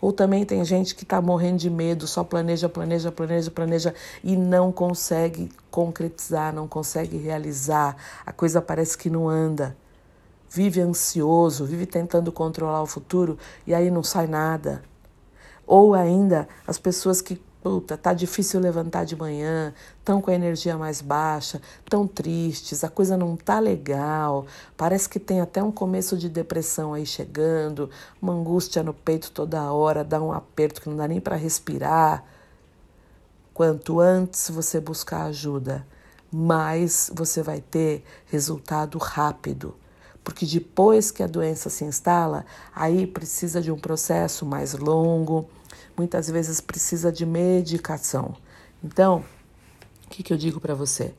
Ou 0.00 0.10
também 0.10 0.46
tem 0.46 0.64
gente 0.64 0.94
que 0.94 1.02
está 1.02 1.20
morrendo 1.20 1.58
de 1.58 1.68
medo, 1.68 2.06
só 2.06 2.24
planeja, 2.24 2.66
planeja, 2.66 3.12
planeja, 3.12 3.50
planeja 3.50 3.94
e 4.24 4.36
não 4.38 4.72
consegue 4.72 5.52
concretizar, 5.70 6.54
não 6.54 6.66
consegue 6.66 7.18
realizar. 7.18 7.94
A 8.24 8.32
coisa 8.32 8.62
parece 8.62 8.96
que 8.96 9.10
não 9.10 9.28
anda 9.28 9.76
vive 10.50 10.80
ansioso, 10.80 11.64
vive 11.64 11.86
tentando 11.86 12.32
controlar 12.32 12.82
o 12.82 12.86
futuro 12.86 13.38
e 13.66 13.72
aí 13.72 13.90
não 13.90 14.02
sai 14.02 14.26
nada. 14.26 14.82
Ou 15.64 15.94
ainda 15.94 16.48
as 16.66 16.76
pessoas 16.76 17.22
que, 17.22 17.40
puta, 17.62 17.96
tá 17.96 18.12
difícil 18.12 18.58
levantar 18.58 19.04
de 19.04 19.14
manhã, 19.14 19.72
estão 20.00 20.20
com 20.20 20.28
a 20.28 20.34
energia 20.34 20.76
mais 20.76 21.00
baixa, 21.00 21.62
tão 21.88 22.04
tristes, 22.08 22.82
a 22.82 22.88
coisa 22.88 23.16
não 23.16 23.36
tá 23.36 23.60
legal, 23.60 24.44
parece 24.76 25.08
que 25.08 25.20
tem 25.20 25.40
até 25.40 25.62
um 25.62 25.70
começo 25.70 26.16
de 26.16 26.28
depressão 26.28 26.92
aí 26.92 27.06
chegando, 27.06 27.88
uma 28.20 28.32
angústia 28.32 28.82
no 28.82 28.92
peito 28.92 29.30
toda 29.30 29.72
hora, 29.72 30.02
dá 30.02 30.20
um 30.20 30.32
aperto 30.32 30.82
que 30.82 30.88
não 30.88 30.96
dá 30.96 31.06
nem 31.06 31.20
para 31.20 31.36
respirar. 31.36 32.24
Quanto 33.54 34.00
antes 34.00 34.50
você 34.50 34.80
buscar 34.80 35.26
ajuda, 35.26 35.86
mais 36.32 37.10
você 37.14 37.42
vai 37.42 37.60
ter 37.60 38.02
resultado 38.26 38.98
rápido 38.98 39.76
porque 40.22 40.44
depois 40.44 41.10
que 41.10 41.22
a 41.22 41.26
doença 41.26 41.70
se 41.70 41.84
instala, 41.84 42.44
aí 42.74 43.06
precisa 43.06 43.60
de 43.60 43.70
um 43.70 43.78
processo 43.78 44.44
mais 44.44 44.74
longo, 44.74 45.48
muitas 45.96 46.28
vezes 46.28 46.60
precisa 46.60 47.10
de 47.10 47.24
medicação. 47.24 48.34
Então, 48.82 49.24
o 50.06 50.10
que, 50.10 50.22
que 50.22 50.32
eu 50.32 50.36
digo 50.36 50.60
para 50.60 50.74
você? 50.74 51.14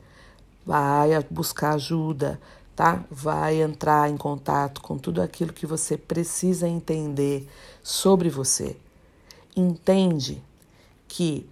Vai 0.66 1.10
buscar 1.30 1.74
ajuda, 1.74 2.40
tá? 2.76 3.04
Vai 3.10 3.62
entrar 3.62 4.10
em 4.10 4.18
contato 4.18 4.82
com 4.82 4.98
tudo 4.98 5.22
aquilo 5.22 5.54
que 5.54 5.66
você 5.66 5.98
precisa 5.98 6.68
entender 6.68 7.48
sobre 7.84 8.30
você. 8.30 8.78
Entende 9.56 10.44
que 11.08 11.50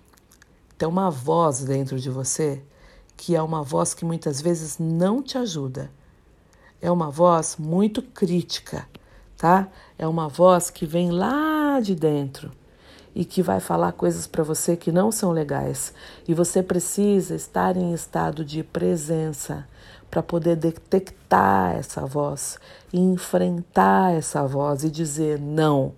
tem 0.77 0.87
uma 0.87 1.09
voz 1.09 1.63
dentro 1.63 1.99
de 1.99 2.09
você 2.09 2.61
que 3.17 3.35
é 3.35 3.41
uma 3.41 3.61
voz 3.61 3.93
que 3.93 4.05
muitas 4.05 4.39
vezes 4.39 4.77
não 4.79 5.21
te 5.21 5.37
ajuda 5.37 5.91
é 6.81 6.89
uma 6.91 7.09
voz 7.09 7.55
muito 7.57 8.01
crítica, 8.01 8.87
tá? 9.37 9.67
É 9.97 10.07
uma 10.07 10.27
voz 10.27 10.69
que 10.69 10.85
vem 10.85 11.11
lá 11.11 11.79
de 11.79 11.95
dentro 11.95 12.51
e 13.13 13.25
que 13.25 13.41
vai 13.41 13.59
falar 13.59 13.91
coisas 13.93 14.27
para 14.27 14.43
você 14.43 14.77
que 14.77 14.91
não 14.91 15.11
são 15.11 15.31
legais. 15.31 15.93
E 16.27 16.33
você 16.33 16.63
precisa 16.63 17.35
estar 17.35 17.75
em 17.75 17.93
estado 17.93 18.45
de 18.45 18.63
presença 18.63 19.67
para 20.09 20.23
poder 20.23 20.55
detectar 20.55 21.75
essa 21.75 22.05
voz 22.05 22.57
enfrentar 22.93 24.13
essa 24.13 24.45
voz 24.47 24.83
e 24.83 24.89
dizer 24.89 25.39
não. 25.39 25.93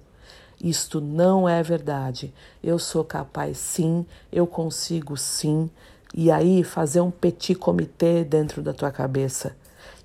Isto 0.61 1.01
não 1.01 1.49
é 1.49 1.63
verdade. 1.63 2.33
Eu 2.63 2.77
sou 2.77 3.03
capaz 3.03 3.57
sim, 3.57 4.05
eu 4.31 4.45
consigo 4.45 5.17
sim. 5.17 5.69
E 6.13 6.29
aí 6.29 6.63
fazer 6.63 7.01
um 7.01 7.09
petit 7.09 7.55
comitê 7.55 8.23
dentro 8.23 8.61
da 8.61 8.73
tua 8.73 8.91
cabeça 8.91 9.55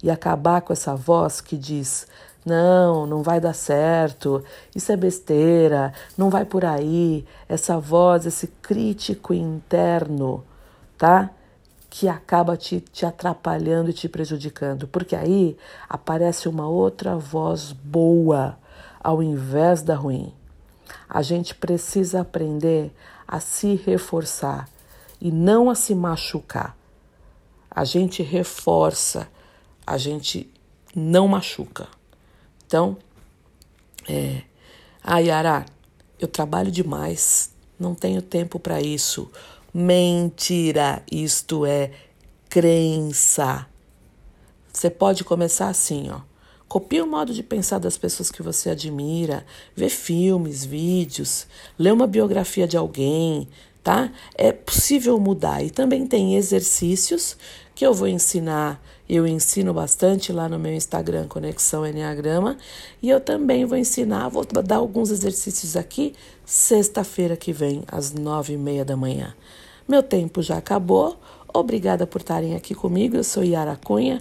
e 0.07 0.11
acabar 0.11 0.61
com 0.61 0.73
essa 0.73 0.95
voz 0.95 1.41
que 1.41 1.57
diz: 1.57 2.07
não, 2.45 3.07
não 3.07 3.25
vai 3.25 3.41
dar 3.41 3.53
certo, 3.53 4.43
isso 4.73 4.93
é 4.93 4.97
besteira, 4.97 5.93
não 6.17 6.31
vai 6.31 6.45
por 6.45 6.65
aí. 6.65 7.27
Essa 7.49 7.77
voz, 7.81 8.25
esse 8.25 8.47
crítico 8.47 9.35
interno, 9.35 10.45
tá? 10.97 11.29
Que 11.91 12.09
acaba 12.09 12.57
te, 12.57 12.81
te 12.81 13.05
atrapalhando 13.05 13.91
e 13.91 13.93
te 13.93 14.09
prejudicando, 14.09 14.87
porque 14.87 15.17
aí 15.17 15.57
aparece 15.89 16.49
uma 16.49 16.69
outra 16.69 17.17
voz 17.17 17.73
boa 17.73 18.57
ao 19.03 19.21
invés 19.21 19.83
da 19.83 19.97
ruim. 19.97 20.33
A 21.09 21.21
gente 21.21 21.53
precisa 21.53 22.21
aprender 22.21 22.93
a 23.27 23.41
se 23.41 23.75
reforçar 23.75 24.69
e 25.21 25.33
não 25.33 25.69
a 25.69 25.75
se 25.75 25.97
machucar. 25.97 26.77
A 27.69 27.83
gente 27.83 28.23
reforça 28.23 29.27
a 29.87 29.97
gente 29.97 30.51
não 30.95 31.29
machuca. 31.29 31.87
Então, 32.67 32.97
é, 34.09 34.43
ah, 35.03 35.19
Yara, 35.19 35.65
eu 36.19 36.27
trabalho 36.27 36.71
demais, 36.71 37.53
não 37.79 37.95
tenho 37.95 38.21
tempo 38.21 38.59
para 38.59 38.81
isso. 38.81 39.31
Mentira, 39.73 41.03
isto 41.11 41.65
é 41.65 41.93
crença. 42.49 43.67
Você 44.73 44.91
pode 44.91 45.23
começar 45.23 45.69
assim, 45.69 46.11
ó. 46.11 46.21
Copie 46.69 47.01
o 47.01 47.07
modo 47.07 47.33
de 47.33 47.43
pensar 47.43 47.79
das 47.79 47.97
pessoas 47.97 48.31
que 48.31 48.43
você 48.43 48.71
admira, 48.71 49.47
vê 49.75 49.89
filmes, 49.89 50.65
vídeos, 50.65 51.47
lê 51.79 51.93
uma 51.93 52.09
biografia 52.09 52.67
de 52.67 52.77
alguém, 52.77 53.49
tá? 53.85 54.13
É 54.35 54.51
possível 54.51 55.19
mudar 55.21 55.63
e 55.63 55.71
também 55.71 56.07
tem 56.07 56.35
exercícios 56.35 57.37
que 57.73 57.87
eu 57.87 57.95
vou 57.95 58.09
ensinar 58.09 58.83
eu 59.09 59.27
ensino 59.27 59.73
bastante 59.73 60.33
lá 60.33 60.49
no 60.49 60.59
meu 60.59 60.73
Instagram, 60.73 61.29
Conexão 61.29 61.87
Enneagrama, 61.87 62.57
e 63.01 63.09
eu 63.09 63.21
também 63.21 63.65
vou 63.65 63.79
ensinar, 63.79 64.29
vou 64.29 64.45
dar 64.45 64.77
alguns 64.77 65.11
exercícios 65.11 65.77
aqui, 65.77 66.15
sexta-feira 66.45 67.37
que 67.37 67.53
vem, 67.53 67.83
às 67.87 68.13
nove 68.13 68.55
e 68.55 68.59
meia 68.59 68.85
da 68.85 68.97
manhã. 68.97 69.35
Meu 69.87 70.03
tempo 70.03 70.43
já 70.43 70.57
acabou, 70.57 71.17
obrigada 71.55 72.07
por 72.07 72.21
estarem 72.21 72.57
aqui 72.57 72.75
comigo, 72.75 73.17
eu 73.17 73.25
sou 73.25 73.45
Yara 73.45 73.77
Cunha, 73.77 74.21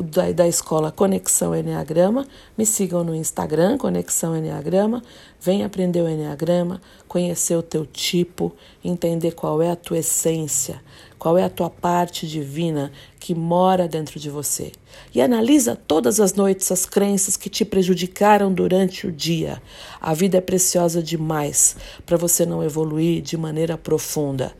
da, 0.00 0.30
da 0.32 0.48
escola 0.48 0.90
Conexão 0.90 1.54
Enneagrama. 1.54 2.26
Me 2.56 2.64
sigam 2.64 3.02
no 3.04 3.14
Instagram, 3.14 3.76
Conexão 3.76 4.36
Enneagrama. 4.36 5.02
Vem 5.40 5.64
aprender 5.64 6.00
o 6.00 6.08
Enneagrama, 6.08 6.80
conhecer 7.08 7.56
o 7.56 7.62
teu 7.62 7.84
tipo, 7.84 8.52
entender 8.82 9.32
qual 9.32 9.60
é 9.60 9.70
a 9.70 9.76
tua 9.76 9.98
essência, 9.98 10.80
qual 11.18 11.36
é 11.36 11.44
a 11.44 11.50
tua 11.50 11.68
parte 11.68 12.26
divina 12.26 12.92
que 13.18 13.34
mora 13.34 13.88
dentro 13.88 14.18
de 14.18 14.30
você. 14.30 14.72
E 15.14 15.20
analisa 15.20 15.76
todas 15.76 16.20
as 16.20 16.34
noites 16.34 16.70
as 16.70 16.86
crenças 16.86 17.36
que 17.36 17.50
te 17.50 17.64
prejudicaram 17.64 18.52
durante 18.52 19.06
o 19.06 19.12
dia. 19.12 19.60
A 20.00 20.14
vida 20.14 20.38
é 20.38 20.40
preciosa 20.40 21.02
demais 21.02 21.76
para 22.06 22.16
você 22.16 22.46
não 22.46 22.62
evoluir 22.62 23.20
de 23.20 23.36
maneira 23.36 23.76
profunda. 23.76 24.52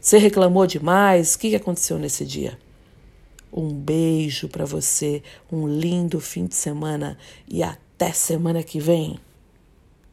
Você 0.00 0.16
reclamou 0.16 0.66
demais? 0.66 1.34
O 1.34 1.38
que 1.38 1.54
aconteceu 1.54 1.98
nesse 1.98 2.24
dia? 2.24 2.58
Um 3.52 3.72
beijo 3.72 4.48
para 4.48 4.64
você, 4.64 5.22
um 5.50 5.66
lindo 5.66 6.20
fim 6.20 6.46
de 6.46 6.54
semana 6.54 7.18
e 7.48 7.62
até 7.62 8.12
semana 8.12 8.62
que 8.62 8.78
vem. 8.78 9.18